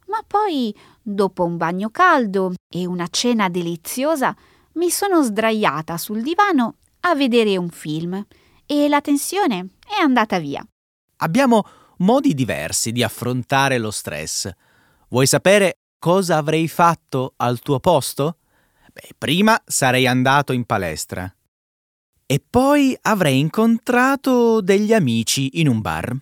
ma 0.07 0.23
poi, 0.25 0.75
dopo 1.01 1.43
un 1.43 1.57
bagno 1.57 1.89
caldo 1.89 2.53
e 2.67 2.85
una 2.85 3.07
cena 3.09 3.49
deliziosa, 3.49 4.35
mi 4.73 4.89
sono 4.89 5.23
sdraiata 5.23 5.97
sul 5.97 6.21
divano 6.21 6.75
a 7.01 7.15
vedere 7.15 7.57
un 7.57 7.69
film 7.69 8.25
e 8.65 8.87
la 8.89 9.01
tensione 9.01 9.69
è 9.87 10.01
andata 10.01 10.39
via. 10.39 10.65
Abbiamo 11.17 11.63
modi 11.97 12.33
diversi 12.33 12.91
di 12.91 13.03
affrontare 13.03 13.77
lo 13.77 13.91
stress. 13.91 14.49
Vuoi 15.09 15.27
sapere 15.27 15.77
cosa 15.99 16.37
avrei 16.37 16.67
fatto 16.67 17.33
al 17.37 17.59
tuo 17.59 17.79
posto? 17.79 18.37
Beh, 18.91 19.09
prima 19.17 19.61
sarei 19.65 20.07
andato 20.07 20.51
in 20.51 20.65
palestra. 20.65 21.31
E 22.25 22.43
poi 22.47 22.97
avrei 23.01 23.39
incontrato 23.39 24.59
degli 24.61 24.93
amici 24.93 25.59
in 25.59 25.67
un 25.67 25.79
bar. 25.79 26.15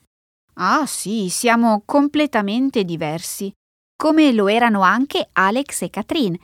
Ah 0.56 0.86
sì, 0.86 1.30
siamo 1.30 1.82
completamente 1.86 2.84
diversi, 2.84 3.52
come 4.04 4.34
lo 4.34 4.50
erano 4.50 4.82
anche 4.82 5.30
Alex 5.32 5.84
e 5.84 5.90
Catherine, 5.90 6.38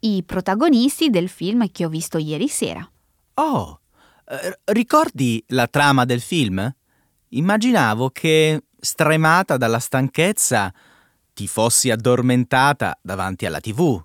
i 0.00 0.22
protagonisti 0.22 1.08
del 1.08 1.30
film 1.30 1.70
che 1.72 1.86
ho 1.86 1.88
visto 1.88 2.18
ieri 2.18 2.46
sera. 2.46 2.86
Oh, 3.36 3.80
eh, 4.28 4.58
ricordi 4.64 5.42
la 5.48 5.66
trama 5.66 6.04
del 6.04 6.20
film? 6.20 6.70
Immaginavo 7.28 8.10
che, 8.10 8.64
stremata 8.78 9.56
dalla 9.56 9.78
stanchezza, 9.78 10.70
ti 11.32 11.46
fossi 11.46 11.90
addormentata 11.90 12.98
davanti 13.00 13.46
alla 13.46 13.60
tv. 13.60 13.98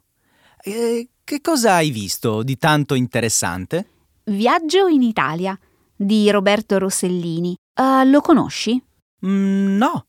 E 0.64 1.10
che 1.22 1.42
cosa 1.42 1.74
hai 1.74 1.92
visto 1.92 2.44
di 2.44 2.58
tanto 2.58 2.94
interessante? 2.94 3.90
Viaggio 4.24 4.88
in 4.88 5.02
Italia 5.02 5.60
di 5.94 6.32
Roberto 6.32 6.78
Rossellini. 6.78 7.58
Uh, 7.76 8.10
lo 8.10 8.22
conosci? 8.22 8.82
Mm, 9.26 9.76
no. 9.76 10.06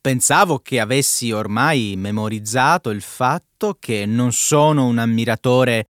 Pensavo 0.00 0.58
che 0.58 0.80
avessi 0.80 1.30
ormai 1.30 1.94
memorizzato 1.96 2.90
il 2.90 3.02
fatto 3.02 3.76
che 3.78 4.06
non 4.06 4.32
sono 4.32 4.86
un 4.86 4.98
ammiratore 4.98 5.86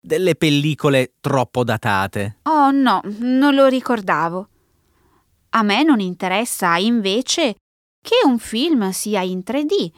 delle 0.00 0.34
pellicole 0.36 1.14
troppo 1.20 1.64
datate. 1.64 2.38
Oh 2.44 2.70
no, 2.70 3.02
non 3.18 3.54
lo 3.54 3.66
ricordavo. 3.66 4.48
A 5.50 5.62
me 5.62 5.82
non 5.82 6.00
interessa 6.00 6.76
invece 6.76 7.56
che 8.00 8.20
un 8.24 8.38
film 8.38 8.90
sia 8.90 9.22
in 9.22 9.42
3D 9.44 9.90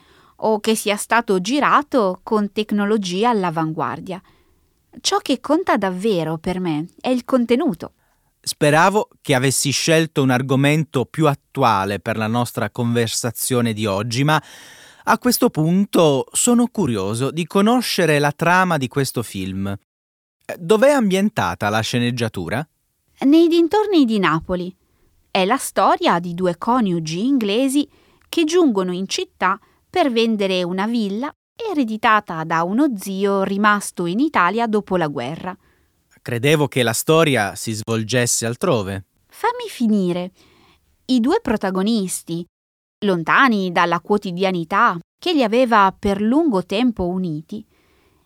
o 0.43 0.59
che 0.59 0.75
sia 0.75 0.97
stato 0.97 1.40
girato 1.40 2.21
con 2.23 2.51
tecnologia 2.51 3.31
all'avanguardia. 3.31 4.21
Ciò 5.01 5.19
che 5.19 5.40
conta 5.40 5.77
davvero 5.77 6.38
per 6.38 6.59
me 6.59 6.88
è 7.01 7.09
il 7.09 7.25
contenuto. 7.25 7.93
Speravo 8.42 9.09
che 9.20 9.35
avessi 9.35 9.70
scelto 9.70 10.22
un 10.22 10.31
argomento 10.31 11.05
più 11.05 11.26
attuale 11.26 12.00
per 12.00 12.16
la 12.16 12.26
nostra 12.26 12.70
conversazione 12.70 13.72
di 13.74 13.85
oggi, 13.85 14.24
ma 14.24 14.42
a 15.05 15.18
questo 15.18 15.50
punto 15.50 16.26
sono 16.33 16.68
curioso 16.68 17.31
di 17.31 17.46
conoscere 17.46 18.18
la 18.18 18.33
trama 18.33 18.79
di 18.79 18.88
questo 18.88 19.22
film. 19.22 19.76
Dov'è 20.59 20.90
ambientata 20.90 21.68
la 21.68 21.81
sceneggiatura? 21.81 22.66
Nei 23.20 23.48
dintorni 23.48 24.05
di 24.05 24.18
Napoli. 24.18 24.74
È 25.31 25.44
la 25.44 25.59
storia 25.59 26.18
di 26.18 26.35
due 26.35 26.57
coniugi 26.57 27.26
inglesi 27.26 27.88
che 28.29 28.44
giungono 28.44 28.92
in 28.92 29.07
città 29.07 29.59
per 29.88 30.11
vendere 30.11 30.62
una 30.62 30.87
villa 30.87 31.33
ereditata 31.55 32.42
da 32.44 32.62
uno 32.62 32.96
zio 32.96 33.42
rimasto 33.42 34.07
in 34.07 34.18
Italia 34.18 34.66
dopo 34.66 34.96
la 34.96 35.09
guerra. 35.09 35.57
Credevo 36.22 36.68
che 36.68 36.83
la 36.83 36.92
storia 36.92 37.54
si 37.54 37.72
svolgesse 37.72 38.44
altrove. 38.44 39.04
Fammi 39.26 39.68
finire. 39.68 40.33
I 41.06 41.18
due 41.18 41.40
protagonisti, 41.40 42.44
lontani 43.06 43.72
dalla 43.72 44.00
quotidianità 44.00 44.98
che 45.18 45.33
li 45.33 45.42
aveva 45.42 45.94
per 45.98 46.20
lungo 46.20 46.64
tempo 46.64 47.06
uniti, 47.06 47.64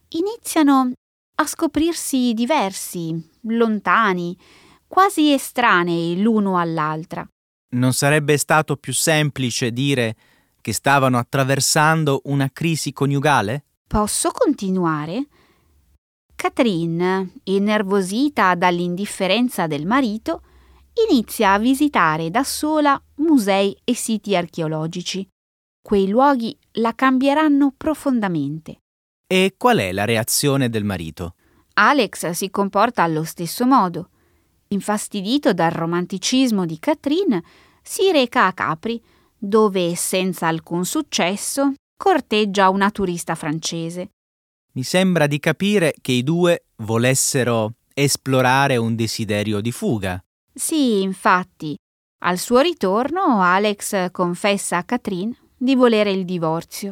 iniziano 0.08 0.92
a 1.36 1.46
scoprirsi 1.46 2.32
diversi, 2.34 3.30
lontani, 3.42 4.36
quasi 4.88 5.32
estranei 5.32 6.20
l'uno 6.20 6.58
all'altra. 6.58 7.26
Non 7.74 7.92
sarebbe 7.92 8.36
stato 8.38 8.76
più 8.76 8.92
semplice 8.92 9.70
dire 9.70 10.16
che 10.60 10.72
stavano 10.72 11.18
attraversando 11.18 12.22
una 12.24 12.50
crisi 12.52 12.92
coniugale? 12.92 13.64
Posso 13.86 14.30
continuare? 14.30 15.26
Catherine, 16.44 17.40
innervosita 17.44 18.54
dall'indifferenza 18.54 19.66
del 19.66 19.86
marito, 19.86 20.42
inizia 21.08 21.54
a 21.54 21.58
visitare 21.58 22.28
da 22.30 22.44
sola 22.44 23.02
musei 23.14 23.74
e 23.82 23.94
siti 23.94 24.36
archeologici. 24.36 25.26
Quei 25.80 26.06
luoghi 26.06 26.54
la 26.72 26.94
cambieranno 26.94 27.72
profondamente. 27.74 28.80
E 29.26 29.54
qual 29.56 29.78
è 29.78 29.90
la 29.92 30.04
reazione 30.04 30.68
del 30.68 30.84
marito? 30.84 31.34
Alex 31.76 32.28
si 32.32 32.50
comporta 32.50 33.02
allo 33.02 33.24
stesso 33.24 33.64
modo. 33.64 34.10
Infastidito 34.68 35.54
dal 35.54 35.70
romanticismo 35.70 36.66
di 36.66 36.78
Catherine, 36.78 37.42
si 37.80 38.12
reca 38.12 38.44
a 38.44 38.52
Capri, 38.52 39.02
dove, 39.34 39.94
senza 39.96 40.48
alcun 40.48 40.84
successo, 40.84 41.72
corteggia 41.96 42.68
una 42.68 42.90
turista 42.90 43.34
francese. 43.34 44.10
Mi 44.76 44.82
sembra 44.82 45.28
di 45.28 45.38
capire 45.38 45.94
che 46.00 46.10
i 46.10 46.24
due 46.24 46.64
volessero 46.78 47.74
esplorare 47.94 48.76
un 48.76 48.96
desiderio 48.96 49.60
di 49.60 49.70
fuga. 49.70 50.20
Sì, 50.52 51.00
infatti, 51.00 51.76
al 52.24 52.38
suo 52.38 52.58
ritorno 52.58 53.40
Alex 53.40 54.10
confessa 54.10 54.78
a 54.78 54.82
Catherine 54.82 55.32
di 55.56 55.76
volere 55.76 56.10
il 56.10 56.24
divorzio. 56.24 56.90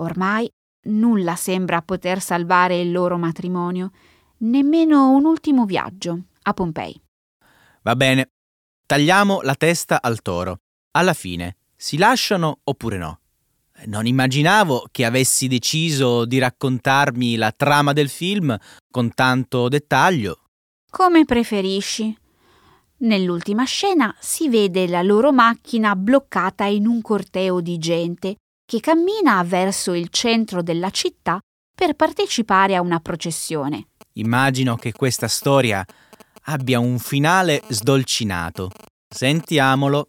Ormai 0.00 0.50
nulla 0.88 1.34
sembra 1.34 1.80
poter 1.80 2.20
salvare 2.20 2.78
il 2.78 2.92
loro 2.92 3.16
matrimonio, 3.16 3.90
nemmeno 4.38 5.10
un 5.10 5.24
ultimo 5.24 5.64
viaggio 5.64 6.24
a 6.42 6.52
Pompei. 6.52 7.00
Va 7.84 7.96
bene, 7.96 8.32
tagliamo 8.84 9.40
la 9.40 9.54
testa 9.54 10.02
al 10.02 10.20
toro. 10.20 10.58
Alla 10.90 11.14
fine, 11.14 11.56
si 11.74 11.96
lasciano 11.96 12.60
oppure 12.64 12.98
no? 12.98 13.20
Non 13.86 14.06
immaginavo 14.06 14.88
che 14.90 15.04
avessi 15.04 15.46
deciso 15.46 16.24
di 16.24 16.38
raccontarmi 16.38 17.36
la 17.36 17.52
trama 17.52 17.92
del 17.92 18.08
film 18.08 18.56
con 18.90 19.14
tanto 19.14 19.68
dettaglio. 19.68 20.40
Come 20.90 21.24
preferisci. 21.24 22.16
Nell'ultima 23.00 23.64
scena 23.64 24.14
si 24.18 24.48
vede 24.48 24.88
la 24.88 25.02
loro 25.02 25.32
macchina 25.32 25.94
bloccata 25.94 26.64
in 26.64 26.86
un 26.86 27.00
corteo 27.00 27.60
di 27.60 27.78
gente 27.78 28.36
che 28.66 28.80
cammina 28.80 29.42
verso 29.44 29.94
il 29.94 30.08
centro 30.08 30.62
della 30.62 30.90
città 30.90 31.38
per 31.72 31.94
partecipare 31.94 32.74
a 32.74 32.80
una 32.80 32.98
processione. 32.98 33.90
Immagino 34.14 34.74
che 34.74 34.90
questa 34.90 35.28
storia 35.28 35.86
abbia 36.46 36.80
un 36.80 36.98
finale 36.98 37.62
sdolcinato. 37.68 38.70
Sentiamolo. 39.08 40.08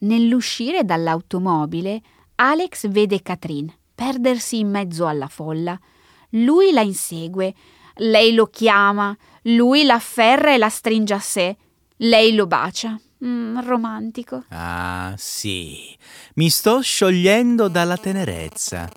Nell'uscire 0.00 0.84
dall'automobile, 0.84 2.00
Alex 2.42 2.88
vede 2.88 3.20
Catherine 3.20 3.70
perdersi 3.94 4.60
in 4.60 4.70
mezzo 4.70 5.06
alla 5.06 5.28
folla. 5.28 5.78
Lui 6.30 6.72
la 6.72 6.80
insegue, 6.80 7.54
lei 7.96 8.32
lo 8.32 8.46
chiama, 8.46 9.14
lui 9.42 9.84
la 9.84 9.94
afferra 9.94 10.54
e 10.54 10.56
la 10.56 10.70
stringe 10.70 11.12
a 11.12 11.18
sé. 11.18 11.54
Lei 11.96 12.34
lo 12.34 12.46
bacia. 12.46 12.98
Mm, 13.22 13.60
romantico. 13.60 14.44
Ah, 14.48 15.12
sì. 15.18 15.94
Mi 16.36 16.48
sto 16.48 16.80
sciogliendo 16.80 17.68
dalla 17.68 17.98
tenerezza. 17.98 18.90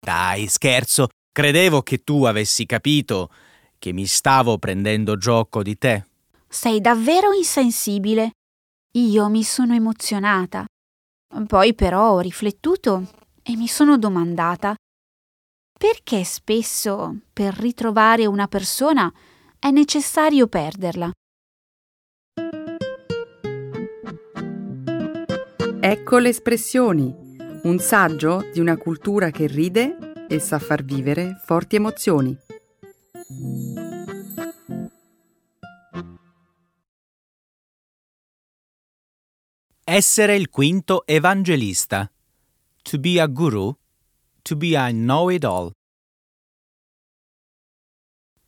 Dai, 0.00 0.46
scherzo. 0.46 1.08
Credevo 1.30 1.82
che 1.82 1.98
tu 1.98 2.24
avessi 2.24 2.64
capito 2.64 3.30
che 3.78 3.92
mi 3.92 4.06
stavo 4.06 4.56
prendendo 4.56 5.18
gioco 5.18 5.62
di 5.62 5.76
te. 5.76 6.06
Sei 6.48 6.80
davvero 6.80 7.32
insensibile. 7.32 8.30
Io 8.92 9.28
mi 9.28 9.42
sono 9.42 9.74
emozionata. 9.74 10.64
Poi 11.46 11.74
però 11.74 12.12
ho 12.12 12.20
riflettuto 12.20 13.08
e 13.42 13.56
mi 13.56 13.66
sono 13.66 13.96
domandata 13.96 14.74
perché 15.78 16.22
spesso 16.24 17.16
per 17.32 17.54
ritrovare 17.54 18.26
una 18.26 18.46
persona 18.46 19.12
è 19.58 19.70
necessario 19.70 20.46
perderla. 20.46 21.10
Ecco 25.80 26.18
le 26.18 26.28
espressioni, 26.28 27.12
un 27.64 27.78
saggio 27.80 28.44
di 28.52 28.60
una 28.60 28.76
cultura 28.76 29.30
che 29.30 29.48
ride 29.48 29.96
e 30.28 30.38
sa 30.38 30.60
far 30.60 30.84
vivere 30.84 31.40
forti 31.44 31.74
emozioni. 31.76 32.38
Essere 39.94 40.36
il 40.36 40.48
quinto 40.48 41.04
evangelista. 41.04 42.10
To 42.80 42.98
be 42.98 43.20
a 43.20 43.26
guru, 43.26 43.76
to 44.40 44.56
be 44.56 44.74
a 44.74 44.88
know-it-all. 44.88 45.70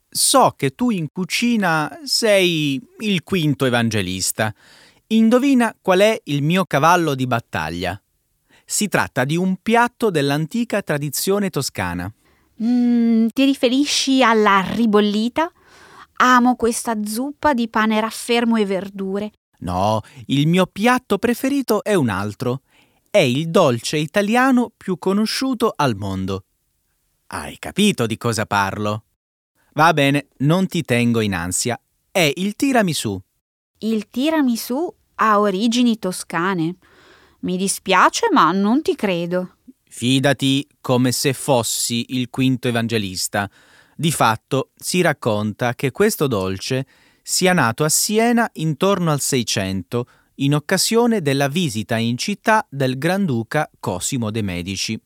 So 0.08 0.54
che 0.56 0.74
tu 0.74 0.88
in 0.88 1.08
cucina 1.12 2.00
sei 2.02 2.80
il 3.00 3.22
quinto 3.22 3.66
evangelista. 3.66 4.54
Indovina 5.08 5.76
qual 5.78 5.98
è 5.98 6.18
il 6.24 6.42
mio 6.42 6.64
cavallo 6.64 7.14
di 7.14 7.26
battaglia. 7.26 8.02
Si 8.64 8.88
tratta 8.88 9.26
di 9.26 9.36
un 9.36 9.58
piatto 9.60 10.08
dell'antica 10.08 10.80
tradizione 10.80 11.50
toscana. 11.50 12.10
Mm, 12.62 13.26
ti 13.26 13.44
riferisci 13.44 14.22
alla 14.22 14.64
ribollita? 14.66 15.52
Amo 16.22 16.56
questa 16.56 17.04
zuppa 17.04 17.52
di 17.52 17.68
pane 17.68 18.00
raffermo 18.00 18.56
e 18.56 18.64
verdure. 18.64 19.30
No, 19.64 20.02
il 20.26 20.46
mio 20.46 20.66
piatto 20.66 21.16
preferito 21.18 21.82
è 21.82 21.94
un 21.94 22.10
altro. 22.10 22.60
È 23.10 23.18
il 23.18 23.48
dolce 23.48 23.96
italiano 23.96 24.70
più 24.76 24.98
conosciuto 24.98 25.72
al 25.74 25.96
mondo. 25.96 26.44
Hai 27.28 27.58
capito 27.58 28.06
di 28.06 28.18
cosa 28.18 28.44
parlo? 28.44 29.04
Va 29.72 29.92
bene, 29.94 30.28
non 30.38 30.66
ti 30.66 30.82
tengo 30.82 31.20
in 31.20 31.34
ansia. 31.34 31.80
È 32.10 32.30
il 32.36 32.56
tiramisù. 32.56 33.18
Il 33.78 34.08
tiramisù 34.08 34.94
ha 35.16 35.40
origini 35.40 35.98
toscane. 35.98 36.76
Mi 37.40 37.56
dispiace, 37.56 38.28
ma 38.32 38.52
non 38.52 38.82
ti 38.82 38.94
credo. 38.94 39.56
Fidati 39.88 40.66
come 40.80 41.10
se 41.10 41.32
fossi 41.32 42.04
il 42.10 42.28
quinto 42.28 42.68
evangelista. 42.68 43.50
Di 43.96 44.12
fatto 44.12 44.72
si 44.76 45.00
racconta 45.00 45.74
che 45.74 45.90
questo 45.90 46.26
dolce 46.26 46.86
sia 47.26 47.54
nato 47.54 47.84
a 47.84 47.88
Siena 47.88 48.50
intorno 48.52 49.10
al 49.10 49.20
600 49.20 50.06
in 50.36 50.54
occasione 50.54 51.22
della 51.22 51.48
visita 51.48 51.96
in 51.96 52.18
città 52.18 52.66
del 52.68 52.98
Granduca 52.98 53.70
Cosimo 53.80 54.30
de' 54.30 54.42
Medici. 54.42 55.00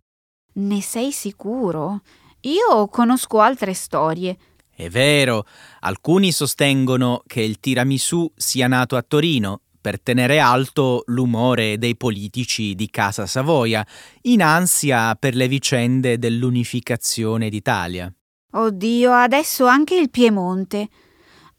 Ne 0.55 0.83
sei 0.83 1.13
sicuro? 1.13 2.01
Io 2.41 2.89
conosco 2.89 3.39
altre 3.39 3.73
storie. 3.73 4.37
È 4.69 4.89
vero, 4.89 5.47
alcuni 5.81 6.33
sostengono 6.33 7.23
che 7.25 7.41
il 7.41 7.61
tiramisù 7.61 8.33
sia 8.35 8.67
nato 8.67 8.97
a 8.97 9.03
Torino 9.03 9.61
per 9.81 10.01
tenere 10.01 10.41
alto 10.41 11.05
l'umore 11.07 11.79
dei 11.79 11.97
politici 11.97 12.75
di 12.75 12.91
Casa 12.91 13.27
Savoia, 13.27 13.87
in 14.23 14.43
ansia 14.43 15.15
per 15.15 15.37
le 15.37 15.47
vicende 15.47 16.19
dell'unificazione 16.19 17.49
d'Italia. 17.49 18.13
Oddio, 18.51 19.13
adesso 19.13 19.67
anche 19.67 19.95
il 19.95 20.11
Piemonte. 20.11 20.89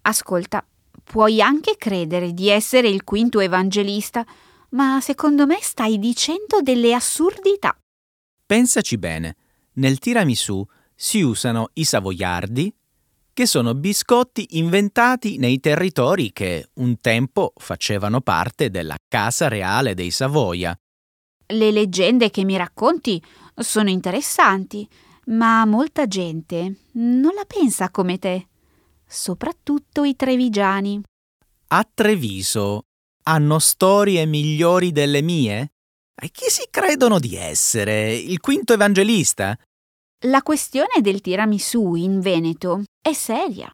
Ascolta, 0.09 0.65
puoi 1.03 1.39
anche 1.39 1.75
credere 1.77 2.33
di 2.33 2.49
essere 2.49 2.89
il 2.89 3.03
quinto 3.03 3.39
evangelista, 3.39 4.25
ma 4.69 4.99
secondo 5.01 5.45
me 5.45 5.59
stai 5.61 5.99
dicendo 5.99 6.61
delle 6.61 6.95
assurdità. 6.95 7.77
Pensaci 8.43 8.97
bene, 8.97 9.35
nel 9.73 9.99
tiramisù 9.99 10.65
si 10.95 11.21
usano 11.21 11.69
i 11.73 11.83
savoiardi, 11.83 12.73
che 13.31 13.45
sono 13.45 13.75
biscotti 13.75 14.57
inventati 14.57 15.37
nei 15.37 15.59
territori 15.59 16.33
che 16.33 16.69
un 16.73 16.99
tempo 16.99 17.53
facevano 17.55 18.19
parte 18.21 18.71
della 18.71 18.97
casa 19.07 19.47
reale 19.47 19.93
dei 19.93 20.09
Savoia. 20.09 20.77
Le 21.45 21.71
leggende 21.71 22.31
che 22.31 22.43
mi 22.43 22.57
racconti 22.57 23.21
sono 23.55 23.89
interessanti, 23.89 24.87
ma 25.27 25.63
molta 25.65 26.07
gente 26.07 26.77
non 26.93 27.33
la 27.35 27.45
pensa 27.45 27.91
come 27.91 28.17
te, 28.17 28.47
soprattutto 29.09 30.03
i 30.03 30.15
trevigiani. 30.15 31.01
A 31.69 31.87
Treviso 31.91 32.83
hanno 33.23 33.59
storie 33.59 34.25
migliori 34.25 34.91
delle 34.91 35.21
mie? 35.21 35.71
E 36.21 36.29
chi 36.31 36.49
si 36.49 36.67
credono 36.69 37.19
di 37.19 37.35
essere? 37.35 38.13
Il 38.13 38.39
quinto 38.39 38.73
evangelista? 38.73 39.57
La 40.25 40.41
questione 40.41 41.01
del 41.01 41.21
tiramisù 41.21 41.95
in 41.95 42.19
Veneto 42.19 42.83
è 43.01 43.13
seria. 43.13 43.71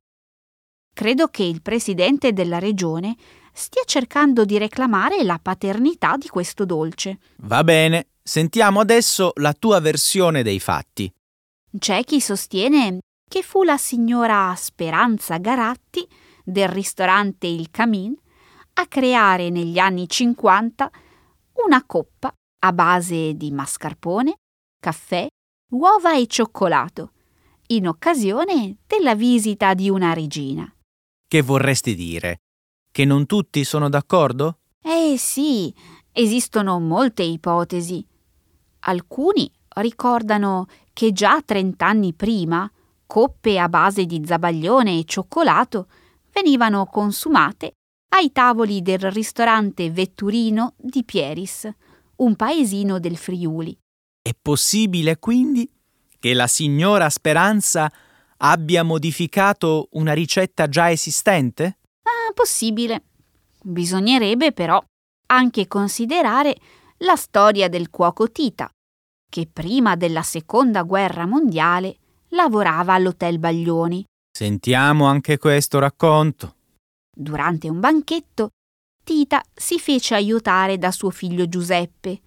Credo 0.93 1.27
che 1.27 1.43
il 1.43 1.61
presidente 1.61 2.33
della 2.33 2.59
regione 2.59 3.15
stia 3.51 3.83
cercando 3.85 4.45
di 4.45 4.57
reclamare 4.57 5.23
la 5.23 5.39
paternità 5.41 6.15
di 6.17 6.27
questo 6.27 6.65
dolce. 6.65 7.19
Va 7.37 7.63
bene, 7.63 8.07
sentiamo 8.21 8.79
adesso 8.79 9.31
la 9.35 9.53
tua 9.53 9.79
versione 9.79 10.43
dei 10.43 10.59
fatti. 10.59 11.11
C'è 11.77 12.03
chi 12.03 12.21
sostiene 12.21 12.99
che 13.27 13.41
fu 13.41 13.63
la 13.63 13.77
signora 13.77 14.53
Speranza 14.55 15.37
Garatti 15.37 16.07
del 16.43 16.69
ristorante 16.69 17.47
Il 17.47 17.71
Camin 17.71 18.15
a 18.73 18.87
creare 18.87 19.49
negli 19.49 19.79
anni 19.79 20.07
50 20.07 20.91
una 21.65 21.83
coppa 21.85 22.33
a 22.59 22.73
base 22.73 23.33
di 23.35 23.51
mascarpone, 23.51 24.35
caffè, 24.79 25.27
uova 25.73 26.15
e 26.15 26.27
cioccolato, 26.27 27.11
in 27.67 27.87
occasione 27.87 28.77
della 28.85 29.15
visita 29.15 29.73
di 29.73 29.89
una 29.89 30.13
regina. 30.13 30.71
Che 31.27 31.41
vorresti 31.41 31.95
dire? 31.95 32.37
Che 32.91 33.05
non 33.05 33.25
tutti 33.25 33.63
sono 33.63 33.89
d'accordo? 33.89 34.59
Eh 34.81 35.15
sì, 35.17 35.73
esistono 36.11 36.79
molte 36.79 37.23
ipotesi. 37.23 38.05
Alcuni 38.81 39.51
ricordano 39.77 40.67
che 40.93 41.11
già 41.11 41.41
trent'anni 41.41 42.13
prima 42.13 42.69
coppe 43.05 43.59
a 43.59 43.69
base 43.69 44.05
di 44.05 44.21
zabaglione 44.25 44.97
e 44.97 45.03
cioccolato 45.05 45.87
venivano 46.31 46.85
consumate 46.85 47.73
ai 48.15 48.31
tavoli 48.31 48.81
del 48.81 49.11
ristorante 49.11 49.89
vetturino 49.91 50.73
di 50.77 51.03
Pieris, 51.03 51.69
un 52.17 52.35
paesino 52.35 52.99
del 52.99 53.17
Friuli. 53.17 53.77
È 54.21 54.31
possibile 54.41 55.17
quindi 55.17 55.69
che 56.19 56.33
la 56.33 56.47
signora 56.47 57.09
Speranza 57.09 57.91
abbia 58.37 58.83
modificato 58.83 59.89
una 59.91 60.13
ricetta 60.13 60.67
già 60.67 60.89
esistente? 60.89 61.77
Ah, 62.03 62.33
possibile. 62.33 63.03
Bisognerebbe 63.61 64.51
però 64.51 64.81
anche 65.27 65.67
considerare 65.67 66.55
la 66.99 67.15
storia 67.15 67.67
del 67.67 67.89
cuoco 67.89 68.31
Tita, 68.31 68.69
che 69.29 69.47
prima 69.51 69.95
della 69.95 70.21
seconda 70.21 70.83
guerra 70.83 71.25
mondiale 71.25 71.97
lavorava 72.35 72.93
all'Hotel 72.93 73.39
Baglioni. 73.39 74.05
Sentiamo 74.31 75.05
anche 75.05 75.37
questo 75.37 75.79
racconto. 75.79 76.55
Durante 77.15 77.69
un 77.69 77.79
banchetto, 77.79 78.49
Tita 79.03 79.41
si 79.53 79.79
fece 79.79 80.15
aiutare 80.15 80.77
da 80.77 80.91
suo 80.91 81.09
figlio 81.09 81.47
Giuseppe, 81.47 82.21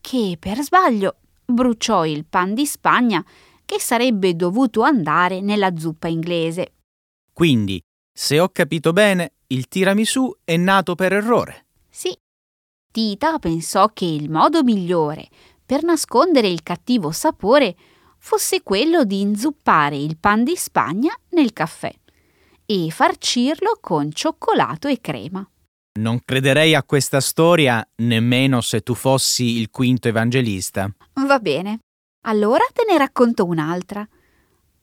che 0.00 0.36
per 0.38 0.60
sbaglio 0.62 1.18
bruciò 1.44 2.04
il 2.04 2.24
pan 2.24 2.54
di 2.54 2.66
Spagna 2.66 3.24
che 3.64 3.78
sarebbe 3.78 4.34
dovuto 4.34 4.82
andare 4.82 5.40
nella 5.40 5.76
zuppa 5.76 6.08
inglese. 6.08 6.74
Quindi, 7.32 7.80
se 8.12 8.40
ho 8.40 8.48
capito 8.48 8.92
bene, 8.92 9.34
il 9.48 9.68
tiramisù 9.68 10.30
è 10.42 10.56
nato 10.56 10.94
per 10.94 11.12
errore. 11.12 11.66
Sì. 11.88 12.16
Tita 12.90 13.38
pensò 13.38 13.88
che 13.88 14.04
il 14.04 14.30
modo 14.30 14.62
migliore 14.62 15.28
per 15.64 15.84
nascondere 15.84 16.48
il 16.48 16.62
cattivo 16.62 17.10
sapore 17.10 17.76
fosse 18.24 18.62
quello 18.62 19.02
di 19.04 19.20
inzuppare 19.20 19.96
il 19.96 20.16
pan 20.16 20.44
di 20.44 20.54
Spagna 20.54 21.12
nel 21.30 21.52
caffè 21.52 21.92
e 22.64 22.88
farcirlo 22.90 23.78
con 23.80 24.12
cioccolato 24.12 24.86
e 24.86 25.00
crema. 25.00 25.46
Non 25.98 26.20
crederei 26.24 26.76
a 26.76 26.84
questa 26.84 27.20
storia 27.20 27.86
nemmeno 27.96 28.60
se 28.60 28.80
tu 28.82 28.94
fossi 28.94 29.58
il 29.58 29.70
quinto 29.70 30.06
evangelista. 30.06 30.88
Va 31.14 31.38
bene. 31.40 31.80
Allora 32.26 32.62
te 32.72 32.84
ne 32.88 32.96
racconto 32.96 33.44
un'altra. 33.44 34.08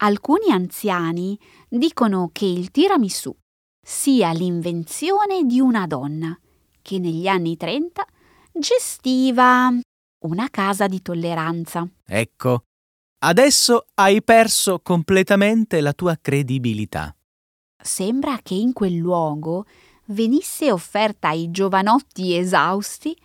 Alcuni 0.01 0.51
anziani 0.51 1.39
dicono 1.69 2.29
che 2.33 2.45
il 2.45 2.71
tiramisù 2.71 3.33
sia 3.81 4.31
l'invenzione 4.33 5.45
di 5.45 5.61
una 5.61 5.87
donna 5.87 6.37
che 6.81 6.99
negli 6.99 7.27
anni 7.27 7.55
30 7.55 8.05
gestiva 8.51 9.71
una 10.25 10.49
casa 10.49 10.87
di 10.87 11.01
tolleranza. 11.01 11.87
Ecco, 12.05 12.65
adesso 13.19 13.85
hai 13.95 14.23
perso 14.23 14.79
completamente 14.79 15.81
la 15.81 15.93
tua 15.93 16.17
credibilità. 16.21 17.15
Sembra 17.81 18.39
che 18.43 18.53
in 18.53 18.73
quel 18.73 18.95
luogo 18.95 19.65
venisse 20.05 20.71
offerta 20.71 21.29
ai 21.29 21.49
giovanotti 21.51 22.35
esausti 22.35 23.15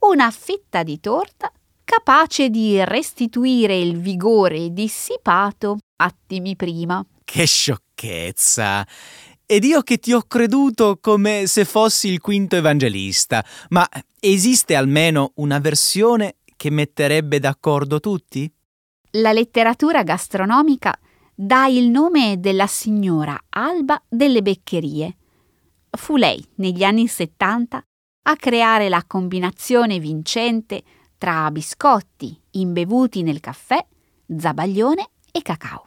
una 0.00 0.30
fetta 0.30 0.82
di 0.82 1.00
torta 1.00 1.50
capace 1.84 2.50
di 2.50 2.84
restituire 2.84 3.78
il 3.78 3.98
vigore 3.98 4.72
dissipato 4.72 5.78
attimi 5.96 6.56
prima. 6.56 7.04
Che 7.24 7.46
sciocchezza! 7.46 8.86
Ed 9.46 9.62
io 9.62 9.82
che 9.82 9.98
ti 9.98 10.12
ho 10.12 10.22
creduto 10.22 10.98
come 11.00 11.46
se 11.46 11.64
fossi 11.64 12.08
il 12.08 12.20
quinto 12.20 12.56
evangelista, 12.56 13.44
ma 13.68 13.88
esiste 14.18 14.74
almeno 14.74 15.32
una 15.36 15.60
versione 15.60 16.38
che 16.56 16.70
metterebbe 16.70 17.38
d'accordo 17.38 18.00
tutti? 18.00 18.52
La 19.18 19.32
letteratura 19.32 20.02
gastronomica 20.02 20.94
dà 21.34 21.66
il 21.68 21.88
nome 21.88 22.38
della 22.38 22.66
signora 22.66 23.38
Alba 23.48 24.02
delle 24.06 24.42
Beccherie. 24.42 25.16
Fu 25.90 26.16
lei, 26.16 26.44
negli 26.56 26.84
anni 26.84 27.06
70, 27.06 27.82
a 28.24 28.36
creare 28.36 28.90
la 28.90 29.02
combinazione 29.06 29.98
vincente 29.98 30.82
tra 31.16 31.50
biscotti 31.50 32.38
imbevuti 32.52 33.22
nel 33.22 33.40
caffè, 33.40 33.82
zabaglione 34.36 35.08
e 35.32 35.40
cacao. 35.40 35.85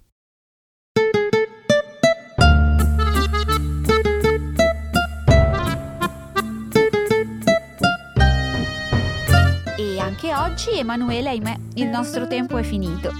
Oggi, 10.41 10.77
Emanuele, 10.77 11.29
ahimè, 11.29 11.55
il 11.75 11.87
nostro 11.87 12.27
tempo 12.27 12.57
è 12.57 12.63
finito. 12.63 13.11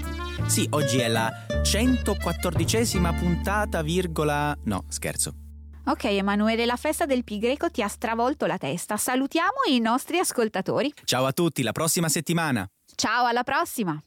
Sì, 0.46 0.66
oggi 0.70 0.98
è 0.98 1.08
la 1.08 1.30
114esima 1.48 3.16
puntata, 3.16 3.82
virgola... 3.82 4.56
No, 4.64 4.84
scherzo. 4.88 5.34
Ok, 5.84 6.04
Emanuele, 6.04 6.66
la 6.66 6.76
festa 6.76 7.06
del 7.06 7.24
pi 7.24 7.38
greco 7.38 7.70
ti 7.70 7.82
ha 7.82 7.88
stravolto 7.88 8.46
la 8.46 8.58
testa. 8.58 8.96
Salutiamo 8.96 9.64
i 9.68 9.80
nostri 9.80 10.18
ascoltatori. 10.18 10.92
Ciao 11.04 11.26
a 11.26 11.32
tutti, 11.32 11.62
la 11.62 11.72
prossima 11.72 12.08
settimana. 12.08 12.66
Ciao, 12.94 13.26
alla 13.26 13.42
prossima. 13.44 14.02